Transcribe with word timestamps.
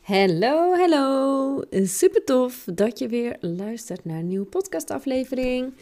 Hallo, 0.00 0.74
hallo. 0.76 1.62
Super 1.70 2.24
tof 2.24 2.64
dat 2.74 2.98
je 2.98 3.08
weer 3.08 3.36
luistert 3.40 4.04
naar 4.04 4.18
een 4.18 4.26
nieuwe 4.26 4.46
podcastaflevering. 4.46 5.72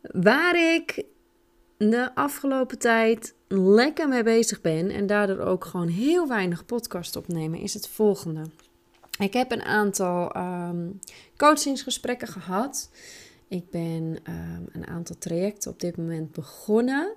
Waar 0.00 0.74
ik 0.74 1.04
de 1.76 2.14
afgelopen 2.14 2.78
tijd 2.78 3.34
lekker 3.48 4.08
mee 4.08 4.22
bezig 4.22 4.60
ben 4.60 4.90
en 4.90 5.06
daardoor 5.06 5.38
ook 5.38 5.64
gewoon 5.64 5.88
heel 5.88 6.28
weinig 6.28 6.66
podcast 6.66 7.16
opnemen, 7.16 7.58
is 7.58 7.74
het 7.74 7.88
volgende. 7.88 8.42
Ik 9.18 9.32
heb 9.32 9.52
een 9.52 9.64
aantal 9.64 10.36
um, 10.36 10.98
coachingsgesprekken 11.36 12.28
gehad. 12.28 12.90
Ik 13.48 13.70
ben 13.70 14.18
ehm, 14.22 14.62
een 14.72 14.86
aantal 14.86 15.16
trajecten 15.18 15.70
op 15.70 15.80
dit 15.80 15.96
moment 15.96 16.32
begonnen. 16.32 17.14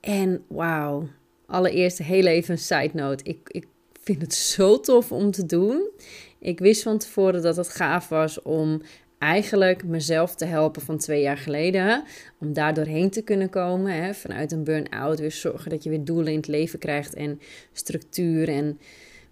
En 0.00 0.44
wauw, 0.46 1.08
allereerst 1.46 1.98
heel 1.98 2.26
even 2.26 2.52
een 2.52 2.58
side 2.58 2.90
note. 2.92 3.24
Ik 3.24 3.66
vind 4.02 4.22
het 4.22 4.34
zo 4.34 4.80
tof 4.80 5.12
om 5.12 5.30
te 5.30 5.46
doen. 5.46 5.90
Ik 6.38 6.58
wist 6.58 6.82
van 6.82 6.98
tevoren 6.98 7.42
dat 7.42 7.56
het 7.56 7.68
gaaf 7.68 8.08
was 8.08 8.42
om 8.42 8.82
eigenlijk 9.18 9.84
mezelf 9.84 10.34
te 10.34 10.44
helpen 10.44 10.82
van 10.82 10.98
twee 10.98 11.22
jaar 11.22 11.36
geleden. 11.36 12.04
Om 12.40 12.52
daar 12.52 12.74
doorheen 12.74 13.10
te 13.10 13.22
kunnen 13.22 13.50
komen. 13.50 13.92
Hè, 13.92 14.14
vanuit 14.14 14.52
een 14.52 14.64
burn-out. 14.64 15.20
Weer 15.20 15.32
zorgen 15.32 15.70
dat 15.70 15.82
je 15.82 15.90
weer 15.90 16.04
doelen 16.04 16.32
in 16.32 16.38
het 16.38 16.48
leven 16.48 16.78
krijgt. 16.78 17.14
En 17.14 17.40
structuur. 17.72 18.48
En 18.48 18.78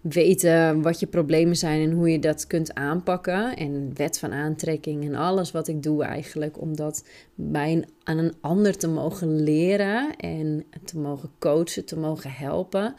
weten 0.01 0.81
wat 0.81 0.99
je 0.99 1.07
problemen 1.07 1.55
zijn 1.55 1.81
en 1.81 1.91
hoe 1.91 2.11
je 2.11 2.19
dat 2.19 2.47
kunt 2.47 2.73
aanpakken. 2.73 3.55
En 3.55 3.91
wet 3.93 4.19
van 4.19 4.31
aantrekking 4.31 5.05
en 5.05 5.15
alles 5.15 5.51
wat 5.51 5.67
ik 5.67 5.83
doe 5.83 6.03
eigenlijk. 6.03 6.61
Om 6.61 6.75
dat 6.75 7.05
bij 7.35 7.85
aan 8.03 8.17
een 8.17 8.35
ander 8.41 8.77
te 8.77 8.87
mogen 8.87 9.43
leren. 9.43 10.15
En 10.15 10.65
te 10.85 10.97
mogen 10.97 11.29
coachen, 11.39 11.85
te 11.85 11.97
mogen 11.97 12.31
helpen. 12.31 12.95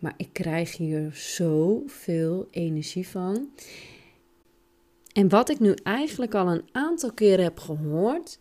Maar 0.00 0.14
ik 0.16 0.28
krijg 0.32 0.76
hier 0.76 1.10
zoveel 1.14 2.48
energie 2.50 3.08
van. 3.08 3.48
En 5.12 5.28
wat 5.28 5.50
ik 5.50 5.58
nu 5.58 5.74
eigenlijk 5.82 6.34
al 6.34 6.48
een 6.48 6.68
aantal 6.72 7.12
keren 7.12 7.44
heb 7.44 7.58
gehoord, 7.58 8.38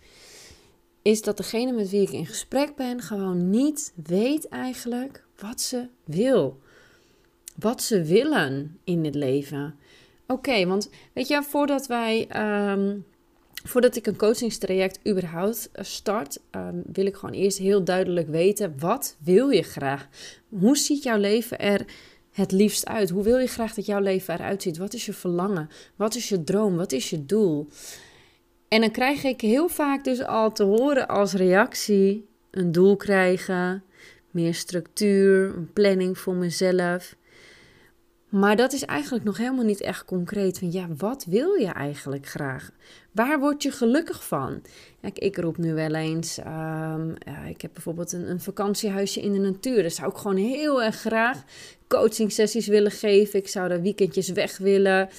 is 1.02 1.22
dat 1.22 1.38
degene 1.38 1.72
met 1.72 1.90
wie 1.90 2.02
ik 2.02 2.12
in 2.12 2.26
gesprek 2.26 2.76
ben 2.76 3.02
gewoon 3.02 3.50
niet 3.50 3.94
weet 4.04 4.48
eigenlijk 4.48 5.24
wat 5.38 5.62
ze 5.62 5.88
wil. 6.04 6.60
Wat 7.56 7.84
ze 7.84 8.04
willen 8.04 8.80
in 8.84 9.06
het 9.06 9.16
leven. 9.16 9.76
Oké, 10.28 10.66
want 10.66 10.90
weet 11.14 11.28
je, 11.28 11.44
voordat 11.44 11.88
wij 11.88 12.28
ehm, 12.28 12.98
voordat 13.64 13.96
ik 13.96 14.08
een 14.08 14.18
coachingstraject 14.18 15.00
überhaupt 15.08 15.70
eh, 15.72 15.84
start, 15.84 16.40
ehm, 16.52 16.76
wil 16.92 17.06
ik 17.06 17.16
gewoon 17.16 17.36
eerst 17.36 17.58
heel 17.58 17.84
duidelijk 17.84 18.28
weten: 18.28 18.74
wat 18.80 19.16
wil 19.24 19.50
je 19.50 19.64
graag? 19.64 20.08
Hoe 20.50 20.78
ziet 20.78 21.04
jouw 21.04 21.18
leven 21.18 21.60
er 21.60 21.86
het 22.32 22.52
liefst 22.52 22.88
uit? 22.88 23.10
Hoe 23.10 23.24
wil 23.24 23.38
je 23.38 23.48
graag 23.48 23.74
dat 23.74 23.86
jouw 23.86 24.00
leven 24.00 24.34
eruit 24.34 24.62
ziet? 24.62 24.78
Wat 24.78 24.94
is 24.94 25.06
je 25.06 25.14
verlangen? 25.14 25.70
Wat 25.96 26.16
is 26.16 26.30
je 26.30 26.44
droom? 26.44 26.76
Wat 26.76 26.92
is 26.92 27.10
je 27.10 27.26
doel? 27.26 27.68
En 28.68 28.82
dan 28.82 28.92
krijg 28.92 29.24
ik 29.24 29.42
heel 29.42 29.70
vaak 29.70 30.04
dus 30.04 30.24
al 30.24 30.52
te 30.52 30.64
horen 30.64 31.08
als 31.08 31.34
reactie 31.34 32.28
een 32.52 32.72
doel 32.72 32.96
krijgen, 32.96 33.84
meer 34.32 34.54
structuur, 34.54 35.56
een 35.56 35.74
planning 35.74 36.18
voor 36.18 36.36
mezelf. 36.36 37.16
Maar 38.30 38.56
dat 38.56 38.74
is 38.74 38.86
eigenlijk 38.86 39.24
nog 39.26 39.38
helemaal 39.38 39.66
niet 39.66 39.82
echt 39.82 40.06
concreet. 40.06 40.60
Van 40.60 40.72
ja, 40.72 40.88
wat 40.98 41.26
wil 41.26 41.54
je 41.54 41.68
eigenlijk 41.68 42.28
graag? 42.28 42.72
Waar 43.12 43.40
word 43.40 43.64
je 43.64 43.72
gelukkig 43.72 44.28
van? 44.28 44.62
Kijk, 45.02 45.20
ik 45.20 45.38
roep 45.38 45.58
nu 45.58 45.74
wel 45.74 45.94
eens. 45.94 46.38
Um, 46.38 47.16
ja, 47.26 47.44
ik 47.48 47.62
heb 47.62 47.72
bijvoorbeeld 47.74 48.12
een, 48.12 48.30
een, 48.30 48.40
vakantiehuisje 48.40 49.22
in 49.22 49.34
de 49.34 49.40
natuur. 49.40 49.82
Daar 49.82 49.92
zou 49.92 50.12
ik 50.12 50.18
gewoon 50.18 50.38
heel 50.38 50.84
erg 50.84 50.96
graag 50.96 51.44
coaching 51.88 52.32
sessies 52.32 52.68
willen 52.68 52.92
geven. 52.92 53.40
Ik 53.40 53.48
zou 53.48 53.70
daar 53.70 53.82
weekendjes 53.82 54.30
weg 54.30 54.58
willen. 54.58 55.10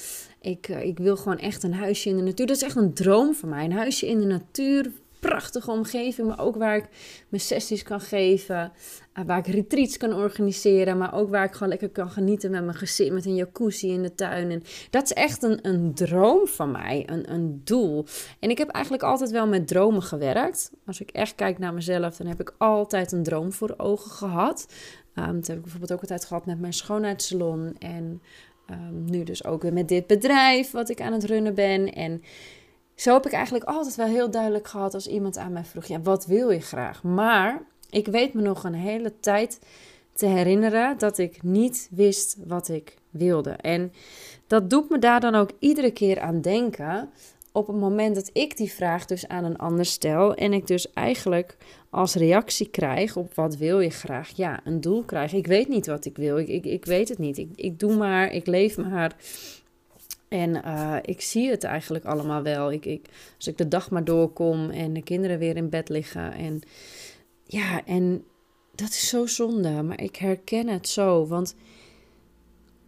Ik, 0.41 0.69
uh, 0.69 0.85
ik 0.85 0.99
wil 0.99 1.17
gewoon 1.17 1.39
echt 1.39 1.63
een 1.63 1.75
huisje 1.75 2.09
in 2.09 2.17
de 2.17 2.23
natuur. 2.23 2.47
Dat 2.47 2.57
is 2.57 2.63
echt 2.63 2.77
een 2.77 2.95
droom 2.95 3.35
van 3.35 3.49
mij. 3.49 3.65
Een 3.65 3.73
huisje 3.73 4.07
in 4.07 4.21
de 4.21 4.27
natuur 4.27 4.91
prachtige 5.21 5.71
omgeving, 5.71 6.29
maar 6.29 6.41
ook 6.41 6.57
waar 6.57 6.77
ik 6.77 6.89
mijn 7.29 7.43
sessies 7.43 7.83
kan 7.83 8.01
geven, 8.01 8.73
eh, 9.13 9.25
waar 9.25 9.39
ik 9.39 9.47
retreats 9.47 9.97
kan 9.97 10.13
organiseren, 10.13 10.99
maar 10.99 11.15
ook 11.15 11.31
waar 11.31 11.45
ik 11.45 11.53
gewoon 11.53 11.69
lekker 11.69 11.91
kan 11.91 12.11
genieten 12.11 12.51
met 12.51 12.65
mijn 12.65 12.77
gezin, 12.77 13.15
met 13.15 13.27
een 13.27 13.35
jacuzzi 13.35 13.89
in 13.89 14.03
de 14.03 14.15
tuin. 14.15 14.51
En 14.51 14.63
dat 14.91 15.03
is 15.03 15.13
echt 15.13 15.43
een, 15.43 15.59
een 15.63 15.95
droom 15.95 16.47
van 16.47 16.71
mij, 16.71 17.03
een, 17.07 17.33
een 17.33 17.61
doel. 17.65 18.05
En 18.39 18.51
ik 18.51 18.59
heb 18.59 18.69
eigenlijk 18.69 19.05
altijd 19.05 19.31
wel 19.31 19.47
met 19.47 19.67
dromen 19.67 20.03
gewerkt. 20.03 20.71
Als 20.87 21.01
ik 21.01 21.11
echt 21.11 21.35
kijk 21.35 21.59
naar 21.59 21.75
mezelf, 21.75 22.17
dan 22.17 22.27
heb 22.27 22.41
ik 22.41 22.55
altijd 22.59 23.13
een 23.13 23.23
droom 23.23 23.53
voor 23.53 23.75
ogen 23.77 24.11
gehad. 24.11 24.67
Um, 25.15 25.35
dat 25.35 25.47
heb 25.47 25.57
ik 25.57 25.63
bijvoorbeeld 25.63 25.93
ook 25.93 26.01
altijd 26.01 26.25
gehad 26.25 26.47
met 26.47 26.61
mijn 26.61 26.73
schoonheidssalon 26.73 27.77
en 27.79 28.23
um, 28.71 29.05
nu 29.05 29.23
dus 29.25 29.45
ook 29.45 29.63
weer 29.63 29.73
met 29.73 29.89
dit 29.89 30.07
bedrijf 30.07 30.71
wat 30.71 30.89
ik 30.89 31.01
aan 31.01 31.13
het 31.13 31.25
runnen 31.25 31.55
ben. 31.55 31.93
En 31.93 32.23
zo 33.01 33.13
heb 33.13 33.27
ik 33.27 33.33
eigenlijk 33.33 33.65
altijd 33.65 33.95
wel 33.95 34.07
heel 34.07 34.31
duidelijk 34.31 34.69
gehad 34.69 34.95
als 34.95 35.07
iemand 35.07 35.39
aan 35.39 35.53
mij 35.53 35.65
vroeg: 35.65 35.85
ja, 35.85 36.01
wat 36.01 36.27
wil 36.27 36.51
je 36.51 36.61
graag? 36.61 37.03
Maar 37.03 37.63
ik 37.91 38.07
weet 38.07 38.35
me 38.35 38.43
nog 38.43 38.65
een 38.65 38.75
hele 38.75 39.13
tijd 39.21 39.61
te 40.13 40.27
herinneren 40.27 40.99
dat 40.99 41.19
ik 41.19 41.43
niet 41.43 41.89
wist 41.91 42.37
wat 42.47 42.69
ik 42.69 42.95
wilde. 43.11 43.51
En 43.51 43.93
dat 44.47 44.71
doet 44.71 44.91
me 44.91 44.99
daar 44.99 45.21
dan 45.21 45.35
ook 45.35 45.51
iedere 45.59 45.91
keer 45.91 46.21
aan 46.21 46.41
denken. 46.41 47.11
Op 47.53 47.67
het 47.67 47.77
moment 47.77 48.15
dat 48.15 48.31
ik 48.33 48.57
die 48.57 48.73
vraag 48.73 49.07
dus 49.07 49.29
aan 49.29 49.45
een 49.45 49.59
ander 49.59 49.85
stel 49.85 50.35
en 50.35 50.53
ik 50.53 50.67
dus 50.67 50.93
eigenlijk 50.93 51.57
als 51.91 52.15
reactie 52.15 52.69
krijg 52.69 53.17
op 53.17 53.35
wat 53.35 53.57
wil 53.57 53.81
je 53.81 53.91
graag, 53.91 54.31
ja, 54.35 54.61
een 54.65 54.81
doel 54.81 55.03
krijg. 55.03 55.33
Ik 55.33 55.47
weet 55.47 55.69
niet 55.69 55.87
wat 55.87 56.05
ik 56.05 56.17
wil, 56.17 56.39
ik, 56.39 56.49
ik, 56.49 56.65
ik 56.65 56.85
weet 56.85 57.09
het 57.09 57.19
niet. 57.19 57.39
Ik, 57.39 57.49
ik 57.55 57.79
doe 57.79 57.97
maar, 57.97 58.33
ik 58.33 58.47
leef 58.47 58.77
maar. 58.77 59.17
En 60.31 60.63
uh, 60.67 60.97
ik 61.03 61.21
zie 61.21 61.51
het 61.51 61.65
eigenlijk 61.65 62.05
allemaal 62.05 62.43
wel. 62.43 62.73
Ik, 62.73 62.87
ik, 62.87 63.07
als 63.37 63.47
ik 63.47 63.59
de 63.59 63.69
dag 63.69 63.91
maar 63.91 64.05
doorkom 64.05 64.71
en 64.71 64.93
de 64.93 65.03
kinderen 65.03 65.39
weer 65.39 65.57
in 65.57 65.69
bed 65.69 65.89
liggen. 65.89 66.33
En 66.33 66.61
ja, 67.45 67.85
en 67.85 68.25
dat 68.75 68.89
is 68.89 69.09
zo 69.09 69.27
zonde. 69.27 69.83
Maar 69.83 70.03
ik 70.03 70.17
herken 70.17 70.69
het 70.69 70.89
zo. 70.89 71.27
Want 71.27 71.55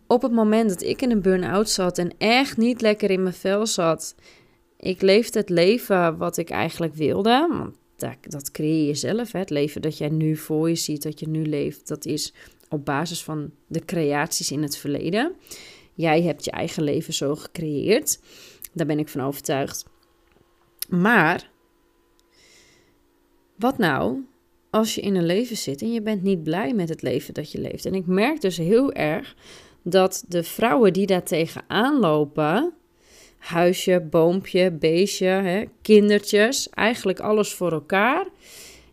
op 0.07 0.23
het 0.23 0.33
moment 0.33 0.69
dat 0.69 0.83
ik 0.83 1.03
in 1.03 1.11
een 1.11 1.23
burn-out 1.23 1.71
zat 1.71 1.99
en 1.99 2.11
echt 2.19 2.57
niet 2.57 2.81
lekker 2.81 3.11
in 3.11 3.23
mijn 3.23 3.35
vel 3.35 3.67
zat. 3.67 4.15
Ik 4.77 5.03
leefde 5.03 5.39
het 5.39 5.49
leven 5.49 6.17
wat 6.17 6.37
ik 6.37 6.51
eigenlijk 6.51 6.95
wilde. 6.95 7.47
Want 7.51 7.77
dat, 7.97 8.17
dat 8.33 8.51
creëer 8.51 8.87
je 8.87 8.95
zelf. 8.95 9.33
Hè? 9.33 9.39
Het 9.39 9.51
leven 9.51 9.83
dat 9.83 9.99
jij 9.99 10.09
nu 10.09 10.37
voor 10.37 10.69
je 10.69 10.75
ziet, 10.75 11.03
dat 11.03 11.21
je 11.21 11.29
nu 11.29 11.47
leeft. 11.47 11.89
Dat 11.89 12.05
is 12.05 12.33
op 12.69 12.85
basis 12.85 13.23
van 13.25 13.51
de 13.67 13.85
creaties 13.85 14.51
in 14.51 14.63
het 14.63 14.77
verleden. 14.77 15.33
Jij 16.03 16.23
hebt 16.23 16.45
je 16.45 16.51
eigen 16.51 16.83
leven 16.83 17.15
zo 17.15 17.35
gecreëerd. 17.35 18.21
Daar 18.73 18.87
ben 18.87 18.99
ik 18.99 19.09
van 19.09 19.21
overtuigd. 19.21 19.85
Maar 20.89 21.51
wat 23.57 23.79
nou 23.79 24.25
als 24.71 24.95
je 24.95 25.01
in 25.01 25.15
een 25.15 25.27
leven 25.27 25.57
zit 25.57 25.83
en 25.83 25.93
je 25.93 26.03
bent 26.03 26.23
niet 26.23 26.43
blij 26.43 26.75
met 26.75 26.89
het 26.89 27.03
leven 27.03 27.35
dat 27.35 27.53
je 27.53 27.61
leeft? 27.61 27.87
En 27.87 27.95
ik 27.95 28.07
merk 28.07 28.41
dus 28.41 28.57
heel 28.57 28.93
erg 28.93 29.37
dat 29.83 30.25
de 30.29 30.43
vrouwen 30.43 30.93
die 30.93 31.07
daar 31.07 31.23
tegenaan 31.23 31.99
lopen, 31.99 32.73
huisje, 33.39 34.07
boompje, 34.11 34.71
beestje, 34.71 35.27
hè, 35.27 35.65
kindertjes, 35.83 36.71
eigenlijk 36.71 37.21
alles 37.21 37.53
voor 37.53 37.73
elkaar. 37.73 38.27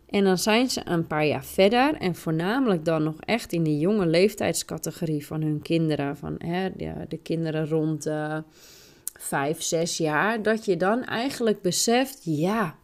En 0.09 0.23
dan 0.23 0.37
zijn 0.37 0.69
ze 0.69 0.81
een 0.85 1.07
paar 1.07 1.25
jaar 1.25 1.45
verder 1.45 1.95
en 1.95 2.15
voornamelijk 2.15 2.85
dan 2.85 3.03
nog 3.03 3.15
echt 3.19 3.53
in 3.53 3.63
de 3.63 3.77
jonge 3.77 4.05
leeftijdscategorie 4.05 5.25
van 5.25 5.41
hun 5.41 5.61
kinderen, 5.61 6.17
van 6.17 6.35
hè, 6.37 6.69
de, 6.75 6.93
de 7.07 7.17
kinderen 7.17 7.67
rond 7.67 8.07
uh, 8.07 8.37
vijf, 9.19 9.61
zes 9.61 9.97
jaar, 9.97 10.41
dat 10.41 10.65
je 10.65 10.77
dan 10.77 11.03
eigenlijk 11.03 11.61
beseft, 11.61 12.19
ja, 12.23 12.75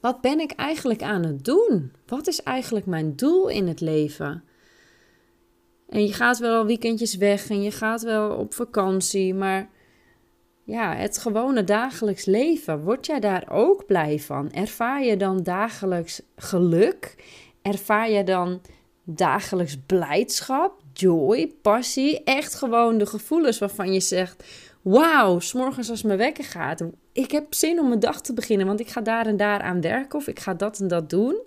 wat 0.00 0.20
ben 0.20 0.40
ik 0.40 0.52
eigenlijk 0.52 1.02
aan 1.02 1.24
het 1.24 1.44
doen? 1.44 1.92
Wat 2.06 2.26
is 2.26 2.42
eigenlijk 2.42 2.86
mijn 2.86 3.16
doel 3.16 3.48
in 3.48 3.66
het 3.68 3.80
leven? 3.80 4.44
En 5.88 6.02
je 6.02 6.12
gaat 6.12 6.38
wel 6.38 6.66
weekendjes 6.66 7.16
weg 7.16 7.50
en 7.50 7.62
je 7.62 7.70
gaat 7.70 8.02
wel 8.02 8.30
op 8.30 8.54
vakantie, 8.54 9.34
maar 9.34 9.70
ja, 10.66 10.94
het 10.94 11.18
gewone 11.18 11.64
dagelijks 11.64 12.24
leven, 12.24 12.82
word 12.82 13.06
jij 13.06 13.20
daar 13.20 13.46
ook 13.50 13.86
blij 13.86 14.18
van? 14.18 14.52
Ervaar 14.52 15.04
je 15.04 15.16
dan 15.16 15.42
dagelijks 15.42 16.22
geluk? 16.36 17.14
Ervaar 17.62 18.10
je 18.10 18.24
dan 18.24 18.60
dagelijks 19.04 19.76
blijdschap, 19.86 20.80
joy, 20.92 21.54
passie? 21.62 22.24
Echt 22.24 22.54
gewoon 22.54 22.98
de 22.98 23.06
gevoelens 23.06 23.58
waarvan 23.58 23.92
je 23.92 24.00
zegt: 24.00 24.44
Wauw, 24.82 25.38
s'morgens 25.38 25.90
als 25.90 26.02
mijn 26.02 26.18
wekker 26.18 26.44
gaat, 26.44 26.84
ik 27.12 27.30
heb 27.30 27.54
zin 27.54 27.78
om 27.78 27.88
mijn 27.88 28.00
dag 28.00 28.20
te 28.20 28.32
beginnen, 28.32 28.66
want 28.66 28.80
ik 28.80 28.88
ga 28.88 29.00
daar 29.00 29.26
en 29.26 29.36
daar 29.36 29.60
aan 29.60 29.80
werken 29.80 30.18
of 30.18 30.26
ik 30.26 30.40
ga 30.40 30.54
dat 30.54 30.80
en 30.80 30.88
dat 30.88 31.10
doen. 31.10 31.40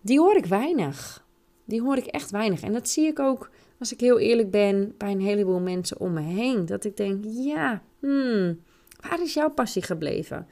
Die 0.00 0.18
hoor 0.18 0.36
ik 0.36 0.46
weinig. 0.46 1.26
Die 1.64 1.82
hoor 1.82 1.96
ik 1.96 2.06
echt 2.06 2.30
weinig. 2.30 2.62
En 2.62 2.72
dat 2.72 2.88
zie 2.88 3.06
ik 3.06 3.18
ook, 3.18 3.50
als 3.78 3.92
ik 3.92 4.00
heel 4.00 4.18
eerlijk 4.18 4.50
ben, 4.50 4.94
bij 4.98 5.10
een 5.10 5.20
heleboel 5.20 5.60
mensen 5.60 6.00
om 6.00 6.12
me 6.12 6.20
heen. 6.20 6.66
Dat 6.66 6.84
ik 6.84 6.96
denk: 6.96 7.24
Ja, 7.24 7.82
hmm, 8.00 8.60
waar 9.00 9.22
is 9.22 9.34
jouw 9.34 9.50
passie 9.50 9.82
gebleven? 9.82 10.46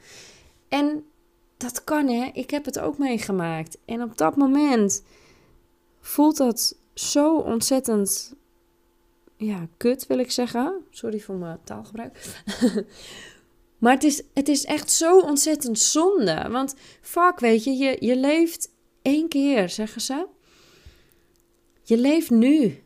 En 0.67 1.03
dat 1.57 1.83
kan 1.83 2.07
hè, 2.07 2.29
ik 2.33 2.49
heb 2.49 2.65
het 2.65 2.79
ook 2.79 2.97
meegemaakt. 2.97 3.77
En 3.85 4.01
op 4.01 4.17
dat 4.17 4.35
moment 4.35 5.03
voelt 5.99 6.37
dat 6.37 6.77
zo 6.93 7.37
ontzettend 7.37 8.35
ja, 9.37 9.67
kut 9.77 10.07
wil 10.07 10.17
ik 10.17 10.31
zeggen. 10.31 10.85
Sorry 10.89 11.19
voor 11.19 11.35
mijn 11.35 11.59
taalgebruik. 11.63 12.41
maar 13.77 13.93
het 13.93 14.03
is, 14.03 14.23
het 14.33 14.47
is 14.47 14.65
echt 14.65 14.91
zo 14.91 15.19
ontzettend 15.19 15.79
zonde. 15.79 16.47
Want 16.49 16.75
fuck, 17.01 17.39
weet 17.39 17.63
je, 17.63 17.71
je, 17.71 17.97
je 17.99 18.15
leeft 18.15 18.71
één 19.01 19.27
keer, 19.27 19.69
zeggen 19.69 20.01
ze. 20.01 20.27
Je 21.83 21.97
leeft 21.97 22.29
nu. 22.29 22.83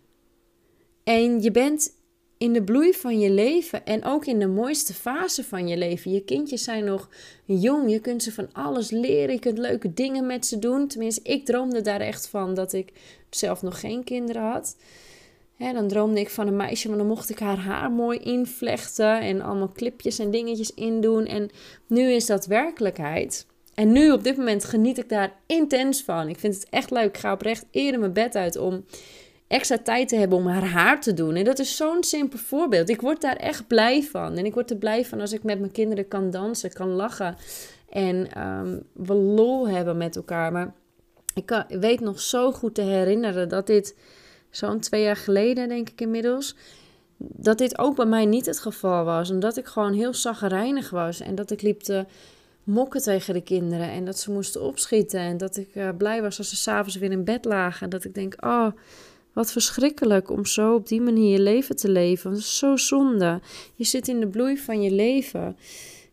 En 1.12 1.42
je 1.42 1.52
bent 1.52 1.96
in 2.38 2.54
de 2.54 2.64
bloei 2.64 2.94
van 2.94 3.20
je 3.20 3.30
leven 3.30 3.86
en 3.86 4.04
ook 4.04 4.26
in 4.26 4.40
de 4.40 4.48
mooiste 4.48 4.94
fase 4.94 5.44
van 5.44 5.68
je 5.68 5.78
leven. 5.78 6.12
Je 6.12 6.24
kindjes 6.24 6.64
zijn 6.64 6.84
nog 6.84 7.10
jong, 7.46 7.92
je 7.92 8.00
kunt 8.00 8.24
ze 8.24 8.32
van 8.32 8.54
alles 8.54 8.90
leren, 8.90 9.34
je 9.34 9.40
kunt 9.40 9.58
leuke 9.58 9.94
dingen 9.94 10.26
met 10.26 10.46
ze 10.46 10.60
doen. 10.60 10.88
Tenminste, 10.88 11.22
ik 11.24 11.46
droomde 11.46 11.82
daar 11.82 12.00
echt 12.00 12.28
van 12.28 12.54
dat 12.54 12.74
ik 12.74 12.92
zelf 13.30 13.62
nog 13.62 13.80
geen 13.80 14.04
kinderen 14.04 14.42
had. 14.42 14.78
dan 15.58 15.88
droomde 15.88 16.20
ik 16.20 16.30
van 16.30 16.48
een 16.48 16.56
meisje, 16.56 16.88
maar 16.90 16.98
dan 16.98 17.08
mocht 17.08 17.30
ik 17.30 17.40
haar 17.40 17.60
haar 17.60 17.92
mooi 17.92 18.20
invlechten 18.20 19.20
en 19.20 19.42
allemaal 19.42 19.72
clipjes 19.72 20.20
en 20.20 20.32
dingetjes 20.32 20.74
indoen. 20.74 21.26
En 21.26 21.50
nu 21.88 22.12
is 22.12 22.26
dat 22.26 22.46
werkelijkheid. 22.46 23.46
En 23.74 23.92
nu 23.92 24.12
op 24.12 24.24
dit 24.24 24.38
moment 24.38 24.64
geniet 24.64 24.98
ik 24.98 25.10
daar 25.10 25.40
intens 25.46 26.02
van. 26.02 26.28
Ik 26.28 26.40
vind 26.40 26.54
het 26.54 26.68
echt 26.70 26.92
leuk. 26.92 27.06
Ik 27.06 27.18
ga 27.18 27.34
oprecht 27.34 27.66
eerder 27.72 28.00
mijn 28.00 28.14
bed 28.14 28.36
uit 28.36 28.58
om 28.58 28.84
extra 29.52 29.78
tijd 29.78 30.08
te 30.08 30.16
hebben 30.16 30.38
om 30.38 30.48
haar 30.48 30.66
haar 30.66 31.02
te 31.02 31.14
doen. 31.14 31.36
En 31.36 31.44
dat 31.44 31.60
is 31.60 31.76
zo'n 31.76 32.04
simpel 32.04 32.40
voorbeeld. 32.40 32.90
Ik 32.90 33.02
word 33.02 33.22
daar 33.22 33.36
echt 33.36 33.68
blij 33.68 34.04
van. 34.04 34.38
En 34.38 34.46
ik 34.46 34.54
word 34.54 34.70
er 34.70 34.78
blij 34.78 35.06
van 35.06 35.22
als 35.22 35.34
ik 35.34 35.44
met 35.44 35.60
mijn 35.60 35.72
kinderen 35.72 36.08
kan 36.08 36.30
dansen, 36.30 36.74
kan 36.74 36.90
lachen. 36.90 37.36
En 37.90 38.42
um, 38.48 38.84
we 38.94 39.14
lol 39.14 39.70
hebben 39.70 39.98
met 39.98 40.16
elkaar. 40.16 40.52
Maar 40.52 40.74
ik 41.34 41.66
weet 41.68 42.00
nog 42.00 42.20
zo 42.20 42.52
goed 42.52 42.76
te 42.76 42.82
herinneren 42.82 43.50
dat 43.50 43.68
dit 43.68 43.96
zo'n 44.50 44.80
twee 44.80 45.04
jaar 45.04 45.16
geleden, 45.16 45.70
denk 45.70 45.90
ik 45.90 46.02
inmiddels, 46.02 46.56
dat 47.18 47.58
dit 47.58 47.78
ook 47.78 47.96
bij 47.96 48.06
mij 48.06 48.26
niet 48.26 48.46
het 48.46 48.60
geval 48.60 49.04
was. 49.04 49.30
Omdat 49.30 49.58
ik 49.58 49.66
gewoon 49.66 49.94
heel 49.94 50.14
zaggerijnig 50.14 50.90
was 50.90 51.20
en 51.20 51.36
dat 51.36 51.52
ik 51.52 51.62
liep 51.62 51.80
te 51.80 52.06
mokken 52.64 53.02
tegen 53.02 53.34
de 53.34 53.42
kinderen 53.42 53.90
en 53.90 54.06
dat 54.06 54.20
ze 54.20 54.32
moesten 54.32 54.62
opschieten. 54.62 55.20
En 55.20 55.38
dat 55.38 55.58
ik 55.58 55.76
uh, 55.76 55.90
blij 55.98 56.22
was 56.22 56.38
als 56.38 56.50
ze 56.50 56.56
s'avonds 56.56 56.96
weer 56.96 57.12
in 57.12 57.24
bed 57.24 57.46
lagen. 57.46 57.82
En 57.84 57.90
dat 57.90 58.04
ik 58.04 58.14
denk, 58.14 58.46
oh, 58.46 58.68
wat 59.34 59.52
verschrikkelijk 59.52 60.30
om 60.30 60.46
zo 60.46 60.74
op 60.74 60.88
die 60.88 61.02
manier 61.02 61.32
je 61.32 61.42
leven 61.42 61.76
te 61.76 61.90
leven. 61.90 62.32
Dat 62.32 62.40
is 62.40 62.58
zo 62.58 62.76
zonde. 62.76 63.42
Je 63.76 63.84
zit 63.84 64.08
in 64.08 64.20
de 64.20 64.28
bloei 64.28 64.58
van 64.58 64.82
je 64.82 64.92
leven. 64.92 65.56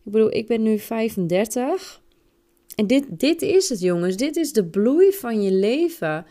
Ik 0.03 0.11
bedoel, 0.11 0.33
ik 0.33 0.47
ben 0.47 0.61
nu 0.61 0.79
35. 0.79 2.01
En 2.75 2.87
dit, 2.87 3.05
dit 3.19 3.41
is 3.41 3.69
het, 3.69 3.79
jongens. 3.79 4.15
Dit 4.15 4.35
is 4.35 4.53
de 4.53 4.65
bloei 4.65 5.11
van 5.11 5.41
je 5.41 5.51
leven. 5.51 6.25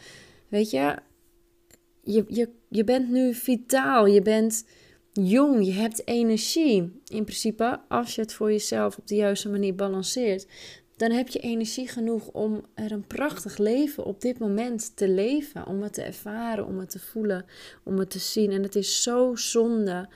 Weet 0.49 0.71
je, 0.71 0.97
je, 2.03 2.25
je, 2.29 2.49
je 2.69 2.85
bent 2.85 3.11
nu 3.11 3.35
vitaal. 3.35 4.07
Je 4.07 4.23
bent 4.23 4.65
jong. 5.13 5.67
Je 5.67 5.73
hebt 5.73 6.07
energie. 6.07 7.01
In 7.07 7.25
principe, 7.25 7.81
als 7.89 8.15
je 8.15 8.21
het 8.21 8.33
voor 8.33 8.51
jezelf 8.51 8.99
op 8.99 9.07
de 9.07 9.15
juiste 9.15 9.49
manier 9.49 9.75
balanceert 9.75 10.47
dan 10.99 11.11
heb 11.11 11.29
je 11.29 11.39
energie 11.39 11.89
genoeg 11.89 12.29
om 12.29 12.65
er 12.75 12.93
een 12.93 13.07
prachtig 13.07 13.59
leven 13.59 14.05
op 14.05 14.21
dit 14.21 14.39
moment 14.39 14.97
te 14.97 15.09
leven. 15.09 15.67
Om 15.67 15.83
het 15.83 15.93
te 15.93 16.03
ervaren, 16.03 16.67
om 16.67 16.79
het 16.79 16.91
te 16.91 16.99
voelen, 16.99 17.45
om 17.85 17.99
het 17.99 18.11
te 18.11 18.19
zien. 18.19 18.53
En 18.53 18.63
het 18.63 18.75
is 18.75 19.03
zo 19.03 19.37
zonde 19.37 20.09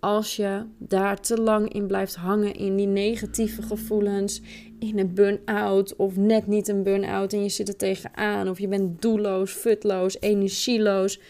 als 0.00 0.36
je 0.36 0.64
daar 0.78 1.20
te 1.20 1.40
lang 1.40 1.72
in 1.72 1.86
blijft 1.86 2.14
hangen 2.14 2.54
in 2.54 2.76
die 2.76 2.86
negatieve 2.86 3.62
gevoelens, 3.62 4.40
in 4.78 4.98
een 4.98 5.14
burn-out 5.14 5.96
of 5.96 6.16
net 6.16 6.46
niet 6.46 6.68
een 6.68 6.82
burn-out 6.82 7.32
en 7.32 7.42
je 7.42 7.48
zit 7.48 7.68
er 7.68 7.76
tegenaan 7.76 8.48
of 8.48 8.58
je 8.58 8.68
bent 8.68 9.02
doelloos, 9.02 9.52
futloos, 9.52 10.20
energieloos. 10.20 11.20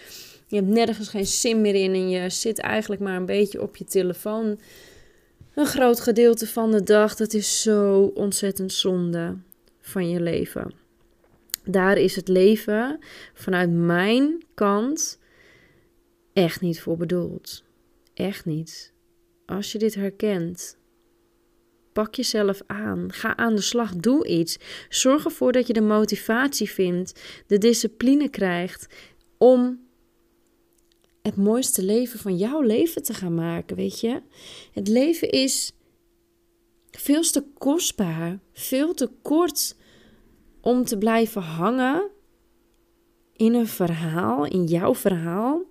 Je 0.47 0.57
hebt 0.57 0.69
nergens 0.69 1.09
geen 1.09 1.27
zin 1.27 1.61
meer 1.61 1.75
in 1.75 1.95
en 1.95 2.09
je 2.09 2.31
zit 2.31 2.59
eigenlijk 2.59 3.03
maar 3.03 3.17
een 3.17 3.27
beetje 3.27 3.63
op 3.63 3.77
je 3.77 3.85
telefoon 3.85 4.59
een 5.55 5.67
groot 5.67 6.01
gedeelte 6.01 6.47
van 6.47 6.71
de 6.71 6.83
dag. 6.83 7.15
Dat 7.15 7.33
is 7.33 7.63
zo 7.63 8.03
ontzettend 8.15 8.73
zonde 8.73 9.37
van 9.81 10.11
je 10.11 10.21
leven. 10.21 10.73
Daar 11.65 11.97
is 11.97 12.17
het 12.17 12.29
leven 12.29 12.99
vanuit 13.35 13.71
mijn 13.71 14.45
kant 14.55 15.19
echt 16.33 16.61
niet 16.61 16.81
voor 16.81 16.97
bedoeld. 16.97 17.65
Echt 18.15 18.45
niet. 18.45 18.93
Als 19.47 19.73
je 19.73 19.79
dit 19.79 19.95
herkent, 19.95 20.77
pak 21.93 22.15
jezelf 22.15 22.63
aan. 22.67 23.13
Ga 23.13 23.37
aan 23.37 23.55
de 23.55 23.61
slag. 23.61 23.97
Doe 23.97 24.27
iets. 24.27 24.59
Zorg 24.89 25.25
ervoor 25.25 25.53
dat 25.53 25.67
je 25.67 25.73
de 25.73 25.81
motivatie 25.81 26.71
vindt, 26.71 27.21
de 27.47 27.59
discipline 27.59 28.29
krijgt 28.29 28.87
om 29.39 29.84
het 31.25 31.37
mooiste 31.37 31.83
leven 31.83 32.19
van 32.19 32.37
jouw 32.37 32.61
leven 32.61 33.03
te 33.03 33.15
gaan 33.15 33.35
maken, 33.35 33.77
weet 33.77 34.01
je? 34.01 34.23
Het 34.73 34.89
leven 34.89 35.31
is 35.31 35.73
veel 36.91 37.23
te 37.23 37.45
kostbaar, 37.59 38.39
veel 38.53 38.95
te 38.95 39.11
kort 39.23 39.77
om 40.61 40.85
te 40.85 40.99
blijven 40.99 41.43
hangen 41.43 42.11
in 43.37 43.55
een 43.55 43.67
verhaal, 43.67 44.47
in 44.47 44.65
jouw 44.65 44.95
verhaal, 44.95 45.63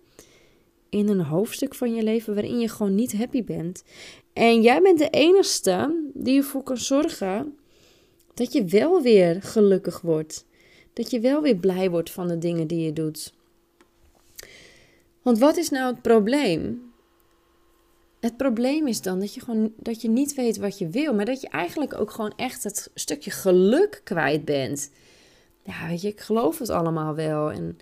in 0.90 1.08
een 1.08 1.22
hoofdstuk 1.22 1.76
van 1.76 1.96
je 1.96 2.04
leven 2.04 2.34
waarin 2.34 2.60
je 2.60 2.68
gewoon 2.68 2.96
niet 2.96 3.18
happy 3.18 3.44
bent. 3.44 3.84
En 4.34 4.62
jij 4.62 4.82
bent 4.82 5.00
de 5.00 5.10
enige 5.10 6.12
die 6.14 6.38
ervoor 6.38 6.64
kan 6.64 6.78
zorgen 6.78 7.58
dat 8.34 8.54
je 8.54 8.66
wel 8.66 9.02
weer 9.02 9.42
gelukkig 9.42 10.02
wordt. 10.02 10.46
Dat 10.94 11.12
je 11.12 11.20
wel 11.20 11.42
weer 11.42 11.56
blij 11.56 11.90
wordt 11.90 12.12
van 12.12 12.28
de 12.28 12.38
dingen 12.38 12.68
die 12.68 12.80
je 12.86 12.94
doet. 12.94 13.34
Want 15.24 15.40
wat 15.40 15.58
is 15.58 15.70
nou 15.70 15.94
het 15.94 16.02
probleem? 16.02 16.92
Het 18.20 18.38
probleem 18.38 18.88
is 18.88 19.02
dan 19.02 19.20
dat 19.20 19.34
je 19.34 19.42
gewoon 19.42 19.74
dat 19.78 20.02
je 20.02 20.10
niet 20.10 20.36
weet 20.36 20.58
wat 20.58 20.78
je 20.78 20.90
wil, 20.90 21.14
maar 21.14 21.26
dat 21.26 21.42
je 21.42 21.48
eigenlijk 21.48 21.94
ook 21.94 22.12
gewoon 22.12 22.34
echt 22.36 22.64
het 22.64 22.92
stukje 22.94 23.32
geluk 23.32 24.02
kwijt 24.04 24.46
bent. 24.46 24.92
Ja, 25.64 25.88
weet 25.88 26.02
je, 26.02 26.08
ik 26.08 26.20
geloof 26.20 26.60
het 26.60 26.70
allemaal 26.70 27.16
wel. 27.16 27.52
En 27.52 27.78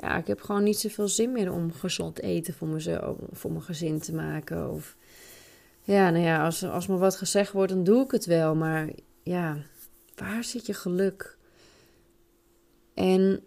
ja, 0.00 0.16
ik 0.16 0.26
heb 0.26 0.40
gewoon 0.40 0.62
niet 0.62 0.78
zoveel 0.78 1.08
zin 1.08 1.32
meer 1.32 1.52
om 1.52 1.72
gezond 1.72 2.20
eten 2.20 2.54
voor 2.54 2.68
mezelf, 2.68 3.16
voor 3.30 3.50
mijn 3.50 3.62
gezin 3.62 4.00
te 4.00 4.14
maken. 4.14 4.70
Of 4.70 4.96
ja, 5.82 6.10
nou 6.10 6.24
ja, 6.24 6.44
als, 6.44 6.64
als 6.64 6.86
me 6.86 6.96
wat 6.96 7.16
gezegd 7.16 7.52
wordt, 7.52 7.72
dan 7.72 7.84
doe 7.84 8.04
ik 8.04 8.10
het 8.10 8.24
wel. 8.24 8.54
Maar 8.54 8.88
ja, 9.22 9.56
waar 10.14 10.44
zit 10.44 10.66
je 10.66 10.74
geluk? 10.74 11.36
En 12.94 13.42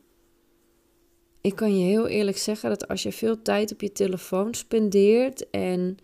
ik 1.45 1.55
kan 1.55 1.79
je 1.79 1.85
heel 1.85 2.07
eerlijk 2.07 2.37
zeggen 2.37 2.69
dat 2.69 2.87
als 2.87 3.03
je 3.03 3.11
veel 3.11 3.41
tijd 3.41 3.71
op 3.71 3.81
je 3.81 3.91
telefoon 3.91 4.53
spendeert 4.53 5.49
en 5.49 5.97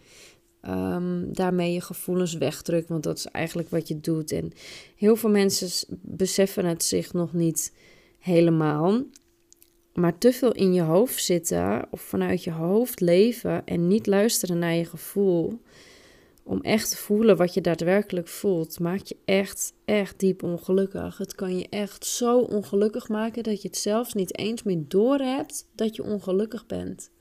um, 0.68 1.34
daarmee 1.34 1.74
je 1.74 1.82
gevoelens 1.82 2.34
wegdrukt, 2.34 2.90
want 2.90 3.04
dat 3.04 3.18
is 3.18 3.26
eigenlijk 3.26 3.70
wat 3.70 3.88
je 3.88 4.00
doet. 4.00 4.32
En 4.32 4.52
heel 4.96 5.16
veel 5.16 5.30
mensen 5.30 5.88
beseffen 6.02 6.66
het 6.66 6.84
zich 6.84 7.14
nog 7.14 7.34
niet 7.34 7.74
helemaal. 8.20 9.02
Maar 9.94 10.18
te 10.18 10.34
veel 10.34 10.52
in 10.52 10.74
je 10.74 10.82
hoofd 10.82 11.24
zitten 11.24 11.88
of 11.92 12.02
vanuit 12.02 12.44
je 12.44 12.52
hoofd 12.52 13.00
leven 13.00 13.66
en 13.66 13.88
niet 13.88 14.08
luisteren 14.08 14.60
naar 14.60 14.74
je 14.74 14.86
gevoel 14.86 15.60
om 16.44 16.62
echt 16.62 16.90
te 16.90 16.98
voelen 16.98 17.38
wat 17.38 17.54
je 17.54 17.62
daadwerkelijk 17.62 18.28
voelt, 18.28 18.80
maakt 18.80 19.10
je 19.10 19.18
echt, 19.26 19.74
echt 19.86 20.20
diep 20.20 20.44
ongelukkig. 20.44 21.18
Het 21.18 21.36
kan 21.36 21.58
je 21.58 21.70
echt 21.70 22.06
zo 22.06 22.40
ongelukkig 22.40 23.10
maken 23.10 23.44
dat 23.44 23.62
je 23.62 23.68
het 23.68 23.78
zelfs 23.78 24.14
niet 24.14 24.38
eens 24.38 24.64
meer 24.64 24.84
doorhebt 24.88 25.68
dat 25.76 25.96
je 25.96 26.04
ongelukkig 26.04 26.66
bent. 26.66 27.12